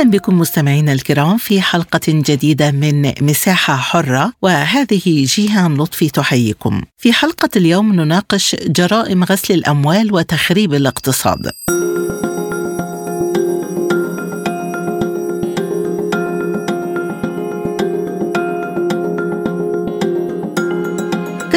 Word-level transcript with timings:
أهلا 0.00 0.10
بكم 0.10 0.38
مستمعينا 0.38 0.92
الكرام 0.92 1.36
في 1.36 1.60
حلقة 1.60 2.00
جديدة 2.08 2.70
من 2.70 3.12
مساحة 3.20 3.76
حرة 3.76 4.32
وهذه 4.42 5.24
جيهان 5.24 5.76
لطفي 5.76 6.08
تحييكم. 6.08 6.82
في 6.98 7.12
حلقة 7.12 7.48
اليوم 7.56 7.92
نناقش 7.94 8.56
جرائم 8.66 9.24
غسل 9.24 9.54
الأموال 9.54 10.14
وتخريب 10.14 10.74
الاقتصاد. 10.74 11.50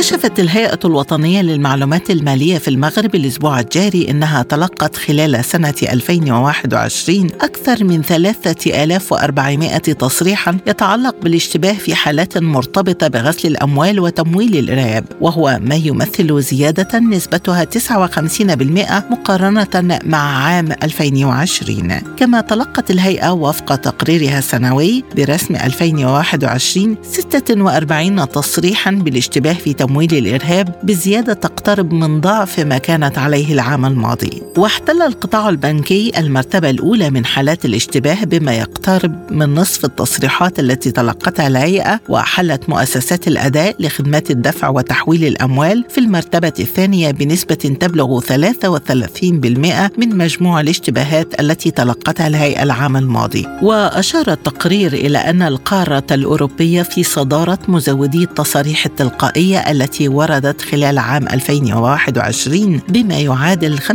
كشفت 0.04 0.40
الهيئة 0.40 0.80
الوطنية 0.86 1.42
للمعلومات 1.42 2.12
المالية 2.12 2.58
في 2.58 2.68
المغرب 2.68 3.16
الأسبوع 3.16 3.60
الجاري 3.60 4.12
أنها 4.12 4.44
تلقت 4.44 4.96
خلال 4.96 5.46
سنة 5.46 5.74
2021 5.84 7.28
أكثر 7.42 7.84
من 7.84 8.02
3400 8.02 9.78
تصريحا 9.78 10.58
يتعلق 10.68 11.16
بالاشتباه 11.22 11.74
في 11.74 11.96
حالات 11.96 12.38
مرتبطة 12.38 13.08
بغسل 13.08 13.48
الأموال 13.48 14.00
وتمويل 14.00 14.58
الإرهاب 14.58 15.06
وهو 15.22 15.60
ما 15.62 15.76
يمثل 15.76 16.42
زيادة 16.42 17.00
نسبتها 17.00 17.66
59% 17.66 19.12
مقارنة 19.12 20.00
مع 20.04 20.44
عام 20.46 20.72
2020 20.84 22.00
كما 22.18 22.42
تلقت 22.42 22.92
الهيئة 22.92 23.32
وفق 23.32 23.76
تقريرها 23.76 24.40
السنوي 24.40 25.04
برسم 25.16 25.56
2021 25.56 26.98
46 27.04 28.30
تصريحا 28.30 28.92
بالاشتباه 28.92 29.54
في 29.54 29.74
تمويل 29.74 29.93
الإرهاب 30.02 30.76
بزيادة 30.84 31.34
تقترب 31.34 31.94
من 31.94 32.22
ضعف 32.22 32.60
ما 32.60 32.78
كانت 32.78 33.18
عليه 33.18 33.54
العام 33.54 33.86
الماضي. 33.86 34.42
واحتل 34.58 35.02
القطاع 35.02 35.50
البنكي 35.50 36.12
المرتبة 36.18 36.70
الأولى 36.70 37.10
من 37.10 37.26
حالات 37.26 37.66
الاشتباه 37.66 38.24
بما 38.24 38.54
يقترب 38.54 39.32
من 39.32 39.56
نصف 39.56 39.86
التصريحات 39.86 40.60
التي 40.60 40.92
تلقتها 40.92 41.48
الهيئة 41.48 42.00
واحلت 42.10 42.70
مؤسسات 42.70 43.28
الأداء 43.28 43.76
لخدمات 43.80 44.32
الدفع 44.32 44.70
وتحويل 44.70 45.26
الأموال 45.26 45.86
في 45.90 45.98
المرتبة 45.98 46.54
الثانية 46.60 47.12
بنسبة 47.12 47.56
تبلغ 47.56 48.20
33% 48.20 49.92
من 49.98 50.18
مجموع 50.18 50.62
الاشتباهات 50.62 51.40
التي 51.40 51.72
تلقتها 51.72 52.28
الهيئة 52.28 52.64
العام 52.64 52.98
الماضي. 52.98 53.48
وأشار 53.62 54.32
التقرير 54.32 54.94
إلى 54.94 55.18
أن 55.18 55.42
القارة 55.42 56.04
الأوروبية 56.12 56.82
في 56.82 57.04
صدارة 57.04 57.60
مزودي 57.68 58.24
التصاريح 58.24 58.86
التلقائية 58.86 59.60
التي 59.74 60.08
وردت 60.08 60.62
خلال 60.62 60.98
عام 60.98 61.28
2021 61.28 62.82
بما 62.90 63.20
يعادل 63.20 63.80
65% 63.80 63.88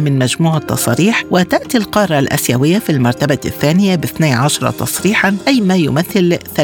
من 0.00 0.18
مجموع 0.18 0.56
التصاريح 0.56 1.24
وتأتي 1.30 1.78
القارة 1.78 2.18
الآسيوية 2.18 2.78
في 2.78 2.92
المرتبة 2.92 3.38
الثانية 3.44 3.96
ب 3.96 4.04
12 4.04 4.70
تصريحا 4.70 5.36
أي 5.48 5.60
ما 5.60 5.76
يمثل 5.76 6.38
30% 6.56 6.60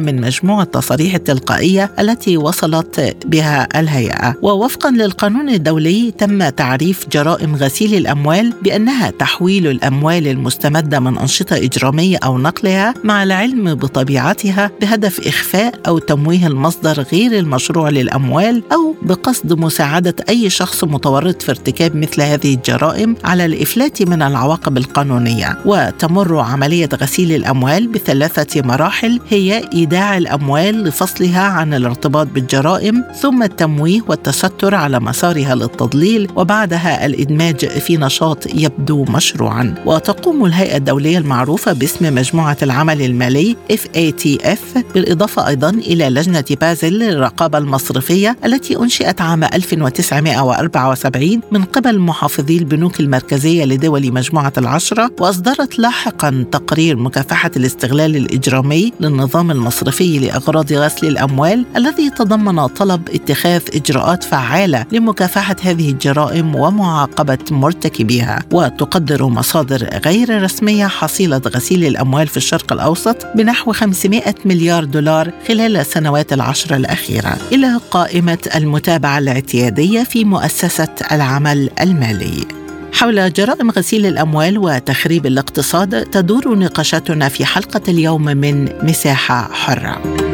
من 0.00 0.20
مجموع 0.20 0.62
التصاريح 0.62 1.14
التلقائية 1.14 1.90
التي 1.98 2.36
وصلت 2.36 3.16
بها 3.26 3.80
الهيئة. 3.80 4.34
ووفقا 4.42 4.90
للقانون 4.90 5.48
الدولي 5.48 6.10
تم 6.18 6.48
تعريف 6.48 7.08
جرائم 7.12 7.56
غسيل 7.56 7.94
الأموال 7.94 8.52
بأنها 8.62 9.10
تحويل 9.10 9.66
الأموال 9.66 10.28
المستمدة 10.28 11.00
من 11.00 11.18
أنشطة 11.18 11.56
إجرامية 11.56 12.18
أو 12.24 12.38
نقلها 12.38 12.94
مع 13.04 13.22
العلم 13.22 13.74
بطبيعتها 13.74 14.70
بهدف 14.80 15.26
إخفاء 15.26 15.74
أو 15.86 15.98
تمويه 15.98 16.46
المصدر 16.46 16.91
المصدر 16.92 17.18
غير 17.18 17.38
المشروع 17.38 17.88
للأموال 17.88 18.62
أو 18.72 18.94
بقصد 19.02 19.52
مساعدة 19.52 20.14
أي 20.28 20.50
شخص 20.50 20.84
متورط 20.84 21.42
في 21.42 21.50
ارتكاب 21.50 21.96
مثل 21.96 22.22
هذه 22.22 22.54
الجرائم 22.54 23.16
على 23.24 23.44
الإفلات 23.44 24.02
من 24.02 24.22
العواقب 24.22 24.76
القانونية. 24.76 25.58
وتمر 25.66 26.38
عملية 26.38 26.88
غسيل 26.94 27.32
الأموال 27.32 27.88
بثلاثة 27.88 28.62
مراحل 28.62 29.20
هي 29.30 29.68
إيداع 29.74 30.18
الأموال 30.18 30.84
لفصلها 30.84 31.40
عن 31.40 31.74
الارتباط 31.74 32.26
بالجرائم 32.26 33.04
ثم 33.20 33.42
التمويه 33.42 34.00
والتستر 34.08 34.74
على 34.74 35.00
مسارها 35.00 35.54
للتضليل 35.54 36.28
وبعدها 36.36 37.06
الإدماج 37.06 37.66
في 37.66 37.96
نشاط 37.96 38.46
يبدو 38.54 39.04
مشروعا. 39.04 39.74
وتقوم 39.86 40.44
الهيئة 40.44 40.76
الدولية 40.76 41.18
المعروفة 41.18 41.72
باسم 41.72 42.14
مجموعة 42.14 42.56
العمل 42.62 43.02
المالي 43.02 43.56
FATF 43.72 44.78
بالإضافة 44.94 45.48
أيضا 45.48 45.70
إلى 45.70 46.08
لجنة 46.08 46.44
باز 46.60 46.81
بازل 46.82 46.98
للرقابة 46.98 47.58
المصرفية 47.58 48.36
التي 48.44 48.76
أنشئت 48.76 49.20
عام 49.20 49.44
1974 49.44 51.40
من 51.52 51.64
قبل 51.64 51.98
محافظي 51.98 52.58
البنوك 52.58 53.00
المركزية 53.00 53.64
لدول 53.64 54.12
مجموعة 54.12 54.52
العشرة 54.58 55.10
وأصدرت 55.20 55.78
لاحقا 55.78 56.44
تقرير 56.52 56.96
مكافحة 56.96 57.50
الاستغلال 57.56 58.16
الإجرامي 58.16 58.92
للنظام 59.00 59.50
المصرفي 59.50 60.18
لأغراض 60.18 60.72
غسل 60.72 61.06
الأموال 61.06 61.64
الذي 61.76 62.10
تضمن 62.10 62.66
طلب 62.66 63.08
اتخاذ 63.14 63.62
إجراءات 63.74 64.24
فعالة 64.24 64.86
لمكافحة 64.92 65.56
هذه 65.62 65.90
الجرائم 65.90 66.54
ومعاقبة 66.54 67.38
مرتكبيها. 67.50 68.42
وتقدر 68.52 69.26
مصادر 69.26 70.00
غير 70.04 70.42
رسمية 70.42 70.86
حصيلة 70.86 71.42
غسيل 71.46 71.84
الأموال 71.84 72.26
في 72.26 72.36
الشرق 72.36 72.72
الأوسط 72.72 73.26
بنحو 73.34 73.72
500 73.72 74.34
مليار 74.44 74.84
دولار 74.84 75.30
خلال 75.48 75.76
السنوات 75.76 76.32
العشر 76.32 76.71
الأخيرة. 76.76 77.36
إلى 77.52 77.80
قائمة 77.90 78.38
المتابعة 78.54 79.18
الاعتيادية 79.18 80.02
في 80.02 80.24
مؤسسة 80.24 80.94
العمل 81.12 81.70
المالي. 81.80 82.46
حول 82.92 83.32
جرائم 83.32 83.70
غسيل 83.70 84.06
الأموال 84.06 84.58
وتخريب 84.58 85.26
الاقتصاد 85.26 86.04
تدور 86.04 86.58
نقاشاتنا 86.58 87.28
في 87.28 87.44
حلقة 87.44 87.82
اليوم 87.88 88.24
من 88.24 88.68
مساحة 88.82 89.52
حرة. 89.52 90.31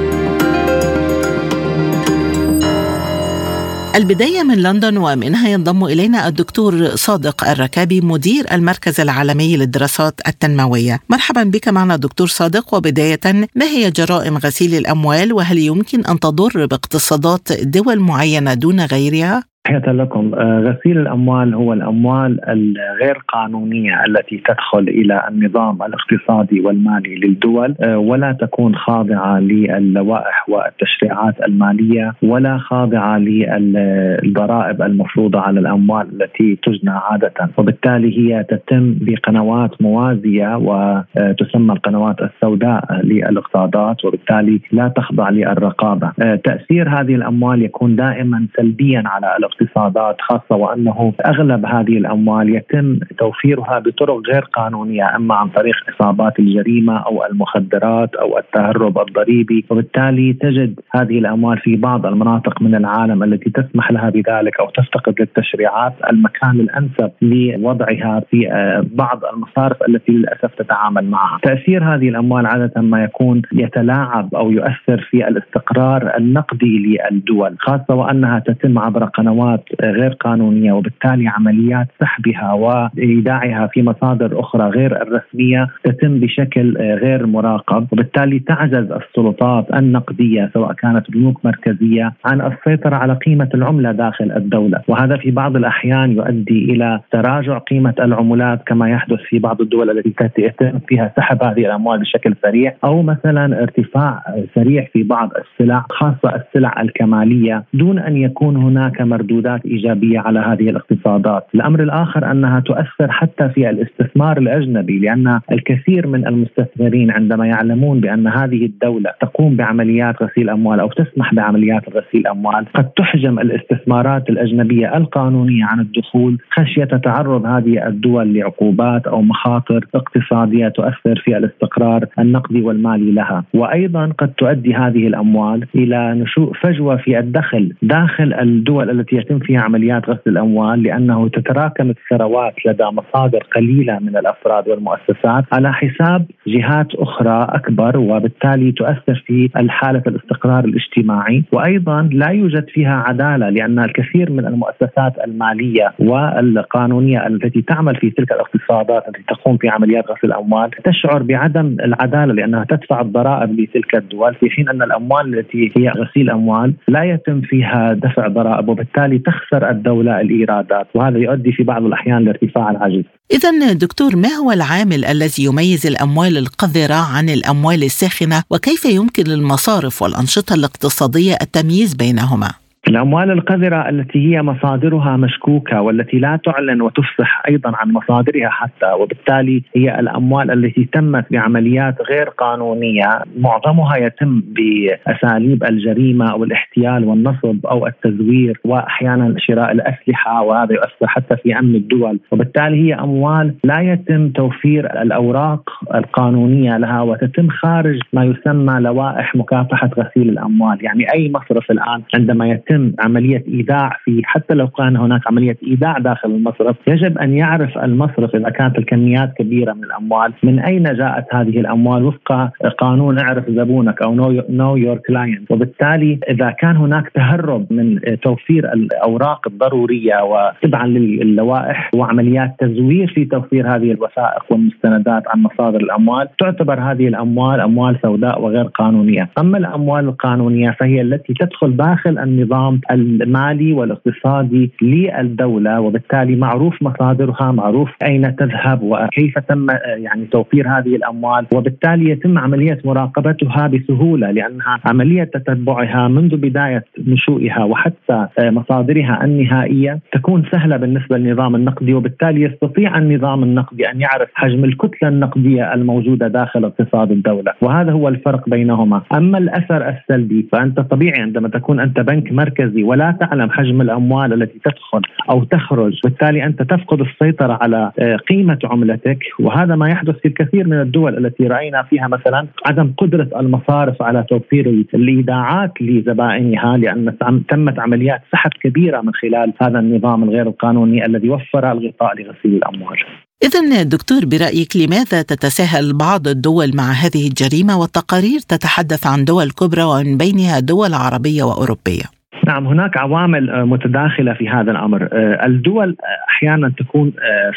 البداية 3.94 4.42
من 4.42 4.62
لندن 4.62 4.96
ومنها 4.96 5.48
ينضم 5.48 5.84
إلينا 5.84 6.28
الدكتور 6.28 6.96
صادق 6.96 7.48
الركابي 7.48 8.00
مدير 8.00 8.54
المركز 8.54 9.00
العالمي 9.00 9.56
للدراسات 9.56 10.20
التنموية. 10.28 11.00
مرحبا 11.08 11.42
بك 11.42 11.68
معنا 11.68 11.96
دكتور 11.96 12.26
صادق. 12.26 12.74
وبداية 12.74 13.20
ما 13.54 13.64
هي 13.64 13.90
جرائم 13.90 14.38
غسيل 14.38 14.74
الأموال؟ 14.74 15.32
وهل 15.32 15.58
يمكن 15.58 16.04
أن 16.06 16.20
تضر 16.20 16.66
باقتصادات 16.66 17.52
دول 17.52 18.00
معينة 18.00 18.54
دون 18.54 18.80
غيرها؟ 18.80 19.44
تحية 19.64 19.92
لكم. 19.92 20.34
آه، 20.34 20.60
غسيل 20.60 20.98
الأموال 20.98 21.54
هو 21.54 21.72
الأموال 21.72 22.48
الغير 22.48 23.18
قانونية 23.28 24.04
التي 24.04 24.42
تدخل 24.48 24.78
إلى 24.88 25.22
النظام 25.28 25.78
الاقتصادي 25.82 26.60
والمالي 26.60 27.14
للدول 27.14 27.74
آه، 27.80 27.98
ولا 27.98 28.32
تكون 28.32 28.74
خاضعة 28.76 29.40
للوائح 29.40 30.48
والتشريعات 30.48 31.34
المالية 31.46 32.14
ولا 32.22 32.58
خاضعة 32.58 33.18
للضرائب 33.18 34.82
المفروضة 34.82 35.40
على 35.40 35.60
الأموال 35.60 36.06
التي 36.12 36.58
تجنى 36.62 36.90
عادة. 36.90 37.32
وبالتالي 37.56 38.18
هي 38.18 38.44
تتم 38.44 38.94
بقنوات 39.00 39.82
موازية 39.82 40.56
وتسمى 40.56 41.72
القنوات 41.72 42.16
السوداء 42.20 43.00
للاقتصادات 43.04 44.04
وبالتالي 44.04 44.60
لا 44.72 44.88
تخضع 44.88 45.30
للرقابة. 45.30 46.12
آه، 46.22 46.34
تأثير 46.34 46.88
هذه 46.88 47.14
الأموال 47.14 47.62
يكون 47.62 47.96
دائما 47.96 48.46
سلبيا 48.56 49.02
على 49.06 49.36
الاقتصادات 49.48 50.16
خاصة 50.20 50.56
وأنه 50.56 51.12
أغلب 51.26 51.66
هذه 51.66 51.98
الأموال 51.98 52.54
يتم 52.54 52.98
توفيرها 53.18 53.78
بطرق 53.78 54.20
غير 54.28 54.42
قانونية 54.42 55.16
أما 55.16 55.34
عن 55.34 55.48
طريق 55.48 55.74
عصابات 55.88 56.38
الجريمة 56.38 56.98
أو 56.98 57.24
المخدرات 57.24 58.14
أو 58.14 58.38
التهرب 58.38 58.98
الضريبي 58.98 59.64
وبالتالي 59.70 60.32
تجد 60.32 60.80
هذه 60.94 61.18
الأموال 61.18 61.58
في 61.58 61.76
بعض 61.76 62.06
المناطق 62.06 62.62
من 62.62 62.74
العالم 62.74 63.22
التي 63.22 63.50
تسمح 63.50 63.90
لها 63.90 64.10
بذلك 64.10 64.60
أو 64.60 64.70
تفتقد 64.70 65.14
للتشريعات 65.20 65.92
المكان 66.10 66.60
الأنسب 66.60 67.10
لوضعها 67.22 68.22
في 68.30 68.52
آه، 68.52 68.84
بعض 68.92 69.24
المصارف 69.24 69.76
التي 69.88 70.12
للأسف 70.12 70.54
تتعامل 70.54 71.10
معها. 71.10 71.38
تأثير 71.42 71.84
هذه 71.94 72.08
الأموال 72.08 72.46
عادة 72.46 72.80
ما 72.80 73.04
يكون 73.04 73.42
يتلاعب 73.52 74.34
أو 74.34 74.50
يؤثر 74.50 75.08
في 75.10 75.28
الاستقرار 75.28 76.16
النقدي 76.16 76.98
للدول 77.10 77.56
خاصة 77.58 77.94
وأنها 77.94 78.38
تتم 78.38 78.78
عبر 78.78 79.04
قنوات 79.04 79.37
قنوات 79.38 79.64
غير 79.82 80.12
قانونية 80.12 80.72
وبالتالي 80.72 81.28
عمليات 81.28 81.86
سحبها 82.00 82.52
وإيداعها 82.52 83.66
في 83.66 83.82
مصادر 83.82 84.40
أخرى 84.40 84.68
غير 84.70 85.02
الرسمية 85.02 85.68
تتم 85.84 86.20
بشكل 86.20 86.76
غير 86.78 87.26
مراقب. 87.26 87.86
وبالتالي 87.92 88.38
تعجز 88.38 88.92
السلطات 88.92 89.66
النقدية 89.74 90.50
سواء 90.54 90.72
كانت 90.72 91.10
بنوك 91.10 91.44
مركزية 91.44 92.12
عن 92.24 92.40
السيطرة 92.40 92.96
على 92.96 93.14
قيمة 93.14 93.48
العملة 93.54 93.92
داخل 93.92 94.32
الدولة. 94.36 94.80
وهذا 94.88 95.16
في 95.16 95.30
بعض 95.30 95.56
الأحيان 95.56 96.12
يؤدي 96.12 96.64
إلى 96.72 97.00
تراجع 97.12 97.58
قيمة 97.58 97.94
العملات 98.00 98.62
كما 98.66 98.90
يحدث 98.90 99.18
في 99.28 99.38
بعض 99.38 99.60
الدول 99.60 99.90
التي 99.90 100.14
يتم 100.38 100.78
فيها 100.88 101.12
سحب 101.16 101.42
هذه 101.42 101.66
الأموال 101.66 102.00
بشكل 102.00 102.34
سريع 102.42 102.74
أو 102.84 103.02
مثلا 103.02 103.62
ارتفاع 103.62 104.22
سريع 104.54 104.86
في 104.92 105.02
بعض 105.02 105.30
السلع 105.36 105.84
خاصة 105.90 106.36
السلع 106.36 106.80
الكمالية 106.80 107.64
دون 107.74 107.98
أن 107.98 108.16
يكون 108.16 108.56
هناك 108.56 109.00
مردودات 109.28 109.66
إيجابية 109.66 110.18
على 110.18 110.38
هذه 110.38 110.70
الاقتصادات، 110.70 111.46
الأمر 111.54 111.82
الآخر 111.82 112.30
أنها 112.30 112.60
تؤثر 112.60 113.10
حتى 113.10 113.48
في 113.48 113.70
الاستثمار 113.70 114.38
الأجنبي 114.38 114.98
لأن 114.98 115.40
الكثير 115.52 116.06
من 116.06 116.26
المستثمرين 116.26 117.10
عندما 117.10 117.46
يعلمون 117.46 118.00
بأن 118.00 118.26
هذه 118.26 118.64
الدولة 118.66 119.10
تقوم 119.20 119.56
بعمليات 119.56 120.22
غسيل 120.22 120.50
أموال 120.50 120.80
أو 120.80 120.88
تسمح 120.88 121.34
بعمليات 121.34 121.82
غسيل 121.88 122.26
أموال 122.26 122.66
قد 122.74 122.88
تحجم 122.88 123.38
الاستثمارات 123.38 124.30
الأجنبية 124.30 124.96
القانونية 124.96 125.64
عن 125.64 125.80
الدخول 125.80 126.38
خشية 126.50 126.84
تعرض 126.84 127.46
هذه 127.46 127.86
الدول 127.86 128.34
لعقوبات 128.34 129.06
أو 129.06 129.22
مخاطر 129.22 129.86
اقتصادية 129.94 130.68
تؤثر 130.68 131.22
في 131.24 131.36
الاستقرار 131.36 132.06
النقدي 132.18 132.62
والمالي 132.62 133.12
لها، 133.12 133.44
وأيضا 133.54 134.12
قد 134.18 134.32
تؤدي 134.38 134.74
هذه 134.74 135.06
الأموال 135.06 135.66
إلى 135.74 136.14
نشوء 136.14 136.52
فجوة 136.52 136.96
في 136.96 137.18
الدخل 137.18 137.72
داخل 137.82 138.34
الدول 138.34 138.90
التي 138.90 139.17
يتم 139.18 139.38
فيها 139.38 139.60
عمليات 139.60 140.10
غسل 140.10 140.20
الأموال 140.26 140.82
لأنه 140.82 141.28
تتراكم 141.28 141.90
الثروات 141.90 142.54
لدى 142.66 142.84
مصادر 142.84 143.46
قليلة 143.56 143.98
من 143.98 144.16
الأفراد 144.16 144.68
والمؤسسات 144.68 145.44
على 145.52 145.72
حساب 145.72 146.26
جهات 146.46 146.94
أخرى 146.94 147.46
أكبر 147.50 147.98
وبالتالي 147.98 148.72
تؤثر 148.72 149.24
في 149.26 149.50
حالة 149.68 150.02
الاستقرار 150.06 150.64
الاجتماعي. 150.64 151.44
وأيضا 151.52 152.08
لا 152.12 152.28
يوجد 152.28 152.68
فيها 152.68 153.04
عدالة 153.06 153.48
لأن 153.48 153.78
الكثير 153.78 154.32
من 154.32 154.46
المؤسسات 154.46 155.12
المالية 155.24 155.94
والقانونية 155.98 157.26
التي 157.26 157.62
تعمل 157.62 157.96
في 157.96 158.10
تلك 158.10 158.32
الاقتصادات 158.32 159.08
التي 159.08 159.22
تقوم 159.28 159.56
في 159.56 159.68
عمليات 159.68 160.04
غسل 160.10 160.26
الأموال 160.26 160.70
تشعر 160.84 161.22
بعدم 161.22 161.76
العدالة 161.84 162.34
لأنها 162.34 162.64
تدفع 162.64 163.00
الضرائب 163.00 163.60
لتلك 163.60 163.94
الدول 163.96 164.34
في 164.34 164.50
حين 164.50 164.68
أن 164.68 164.82
الأموال 164.82 165.38
التي 165.38 165.72
هي 165.76 165.88
غسيل 165.88 166.30
أموال 166.30 166.74
لا 166.88 167.02
يتم 167.02 167.40
فيها 167.40 167.92
دفع 167.92 168.28
ضرائب 168.28 168.68
وبالتالي 168.68 169.07
تخسر 169.16 169.70
الدولة 169.70 170.20
الإيرادات 170.20 170.86
وهذا 170.94 171.18
يؤدي 171.18 171.52
في 171.52 171.62
بعض 171.62 171.84
الأحيان 171.84 172.24
لارتفاع 172.24 172.70
العجز. 172.70 173.04
اذا 173.32 173.72
دكتور 173.72 174.16
ما 174.16 174.28
هو 174.28 174.52
العامل 174.52 175.04
الذي 175.04 175.44
يميز 175.44 175.86
الأموال 175.86 176.38
القذرة 176.38 177.16
عن 177.16 177.28
الأموال 177.28 177.84
الساخنة 177.84 178.42
وكيف 178.50 178.84
يمكن 178.84 179.24
للمصارف 179.24 180.02
والأنشطة 180.02 180.54
الاقتصادية 180.54 181.34
التمييز 181.42 181.94
بينهما؟ 181.94 182.67
الأموال 182.86 183.30
القذرة 183.30 183.88
التي 183.88 184.18
هي 184.18 184.42
مصادرها 184.42 185.16
مشكوكة 185.16 185.80
والتي 185.80 186.18
لا 186.18 186.38
تعلن 186.44 186.82
وتفصح 186.82 187.42
أيضا 187.48 187.72
عن 187.74 187.92
مصادرها 187.92 188.48
حتى 188.48 188.92
وبالتالي 189.00 189.62
هي 189.76 190.00
الأموال 190.00 190.50
التي 190.50 190.88
تمت 190.92 191.24
بعمليات 191.30 191.94
غير 192.10 192.28
قانونية. 192.28 193.22
معظمها 193.38 193.96
يتم 193.96 194.42
بأساليب 194.46 195.64
الجريمة 195.64 196.32
أو 196.32 196.44
الاحتيال 196.44 197.04
والنصب 197.04 197.66
أو 197.66 197.86
التزوير 197.86 198.60
وأحيانا 198.64 199.34
شراء 199.38 199.72
الأسلحة 199.72 200.42
وهذا 200.42 200.74
يؤثر 200.74 201.06
حتى 201.06 201.36
في 201.36 201.58
أمن 201.58 201.74
الدول. 201.74 202.20
وبالتالي 202.30 202.88
هي 202.88 202.94
أموال 202.94 203.54
لا 203.64 203.80
يتم 203.80 204.28
توفير 204.28 205.02
الأوراق 205.02 205.70
القانونية 205.94 206.76
لها 206.78 207.02
وتتم 207.02 207.48
خارج 207.48 208.00
ما 208.12 208.24
يسمى 208.24 208.80
لوائح 208.80 209.36
مكافحة 209.36 209.90
غسيل 209.98 210.28
الأموال. 210.28 210.84
يعني 210.84 211.12
أي 211.14 211.32
مصرف 211.32 211.70
الآن 211.70 212.02
عندما 212.14 212.48
يتم 212.48 212.67
يتم 212.70 212.92
عملية 212.98 213.44
إيداع 213.48 213.96
في 214.04 214.22
حتى 214.24 214.54
لو 214.54 214.68
كان 214.68 214.96
هناك 214.96 215.20
عملية 215.26 215.56
إيداع 215.66 215.98
داخل 215.98 216.30
المصرف 216.30 216.76
يجب 216.86 217.18
أن 217.18 217.34
يعرف 217.34 217.78
المصرف 217.78 218.36
إذا 218.36 218.50
كانت 218.50 218.78
الكميات 218.78 219.32
كبيرة 219.38 219.72
من 219.72 219.84
الأموال 219.84 220.32
من 220.42 220.58
أين 220.58 220.82
جاءت 220.82 221.24
هذه 221.34 221.60
الأموال؟ 221.60 222.04
وفق 222.04 222.50
قانون 222.78 223.18
اعرف 223.18 223.50
زبونك 223.50 224.02
أو 224.02 224.14
know 224.50 224.76
your 224.76 224.96
client 224.96 225.50
وبالتالي 225.50 226.18
إذا 226.30 226.50
كان 226.50 226.76
هناك 226.76 227.08
تهرب 227.08 227.72
من 227.72 228.00
توفير 228.22 228.72
الأوراق 228.72 229.48
الضرورية 229.48 230.22
وتبعا 230.22 230.86
للوائح 230.86 231.90
وعمليات 231.94 232.54
تزوير 232.58 233.12
في 233.14 233.24
توفير 233.24 233.76
هذه 233.76 233.92
الوثائق 233.92 234.42
والمستندات 234.50 235.22
عن 235.28 235.42
مصادر 235.42 235.80
الأموال 235.80 236.28
تعتبر 236.38 236.80
هذه 236.80 237.08
الأموال 237.08 237.60
أموال 237.60 237.98
سوداء 238.02 238.42
وغير 238.42 238.64
قانونية. 238.64 239.28
أما 239.38 239.58
الأموال 239.58 240.04
القانونية 240.04 240.70
فهي 240.70 241.00
التي 241.00 241.34
تدخل 241.34 241.76
داخل 241.76 242.18
النظام 242.18 242.57
النظام 242.58 242.80
المالي 242.90 243.72
والاقتصادي 243.72 244.70
للدولة 244.82 245.80
وبالتالي 245.80 246.36
معروف 246.36 246.82
مصادرها 246.82 247.52
معروف 247.52 247.90
أين 248.02 248.36
تذهب 248.36 248.82
وكيف 248.82 249.38
تم 249.38 249.66
يعني 249.86 250.24
توفير 250.24 250.68
هذه 250.68 250.96
الأموال 250.96 251.46
وبالتالي 251.54 252.10
يتم 252.10 252.38
عملية 252.38 252.78
مراقبتها 252.84 253.66
بسهولة 253.66 254.30
لأنها 254.30 254.80
عملية 254.84 255.24
تتبعها 255.24 256.08
منذ 256.08 256.36
بداية 256.36 256.84
نشوئها 256.98 257.64
وحتى 257.64 258.26
مصادرها 258.40 259.24
النهائية 259.24 259.98
تكون 260.12 260.44
سهلة 260.52 260.76
بالنسبة 260.76 261.18
للنظام 261.18 261.54
النقدي 261.54 261.94
وبالتالي 261.94 262.42
يستطيع 262.42 262.98
النظام 262.98 263.42
النقدي 263.42 263.90
أن 263.90 264.00
يعرف 264.00 264.28
حجم 264.34 264.64
الكتلة 264.64 265.08
النقدية 265.08 265.74
الموجودة 265.74 266.28
داخل 266.28 266.64
اقتصاد 266.64 267.10
الدولة 267.10 267.52
وهذا 267.60 267.92
هو 267.92 268.08
الفرق 268.08 268.48
بينهما. 268.48 269.02
أما 269.14 269.38
الأثر 269.38 269.88
السلبي 269.88 270.48
فأنت 270.52 270.80
طبيعي 270.80 271.22
عندما 271.22 271.48
تكون 271.48 271.80
أنت 271.80 272.00
بنك 272.00 272.32
مركزي 272.32 272.47
ولا 272.82 273.16
تعلم 273.20 273.50
حجم 273.50 273.80
الأموال 273.80 274.42
التي 274.42 274.58
تدخل 274.64 275.00
أو 275.30 275.44
تخرج 275.44 276.00
بالتالي 276.04 276.44
أنت 276.44 276.62
تفقد 276.62 277.00
السيطرة 277.00 277.58
على 277.62 277.92
آه، 277.98 278.16
قيمة 278.16 278.58
عملتك 278.64 279.18
وهذا 279.40 279.76
ما 279.76 279.88
يحدث 279.88 280.16
في 280.16 280.28
الكثير 280.28 280.66
من 280.66 280.80
الدول 280.80 281.26
التي 281.26 281.46
رأينا 281.46 281.82
فيها 281.82 282.08
مثلا 282.08 282.46
عدم 282.66 282.92
قدرة 282.98 283.28
المصارف 283.40 284.02
على 284.02 284.24
توفير 284.28 284.84
الإيداعات 284.94 285.72
لزبائنها 285.80 286.76
لأن 286.76 287.14
تمت 287.48 287.78
عمليات 287.78 288.20
سحب 288.32 288.50
كبيرة 288.62 289.00
من 289.00 289.14
خلال 289.14 289.52
هذا 289.62 289.78
النظام 289.78 290.24
الغير 290.24 290.46
القانوني 290.46 291.06
الذي 291.06 291.30
وفر 291.30 291.72
الغطاء 291.72 292.14
لغسيل 292.14 292.54
الأموال. 292.54 292.98
إذا 293.42 293.82
دكتور 293.82 294.24
برأيك 294.24 294.76
لماذا 294.76 295.22
تتساهل 295.22 295.96
بعض 295.96 296.28
الدول 296.28 296.76
مع 296.76 296.92
هذه 296.92 297.28
الجريمة 297.28 297.80
والتقارير 297.80 298.40
تتحدث 298.40 299.06
عن 299.06 299.24
دول 299.24 299.50
كبرى 299.50 299.82
ومن 299.82 300.16
بينها 300.16 300.60
دول 300.60 300.94
عربية 300.94 301.42
وأوروبية؟ 301.42 302.17
نعم 302.48 302.66
هناك 302.66 302.96
عوامل 302.96 303.50
آه، 303.50 303.64
متداخلة 303.64 304.32
في 304.32 304.48
هذا 304.48 304.70
الأمر، 304.70 305.08
آه، 305.12 305.46
الدول 305.46 305.88
آه، 305.88 306.30
أحيانا 306.30 306.72
تكون 306.78 307.12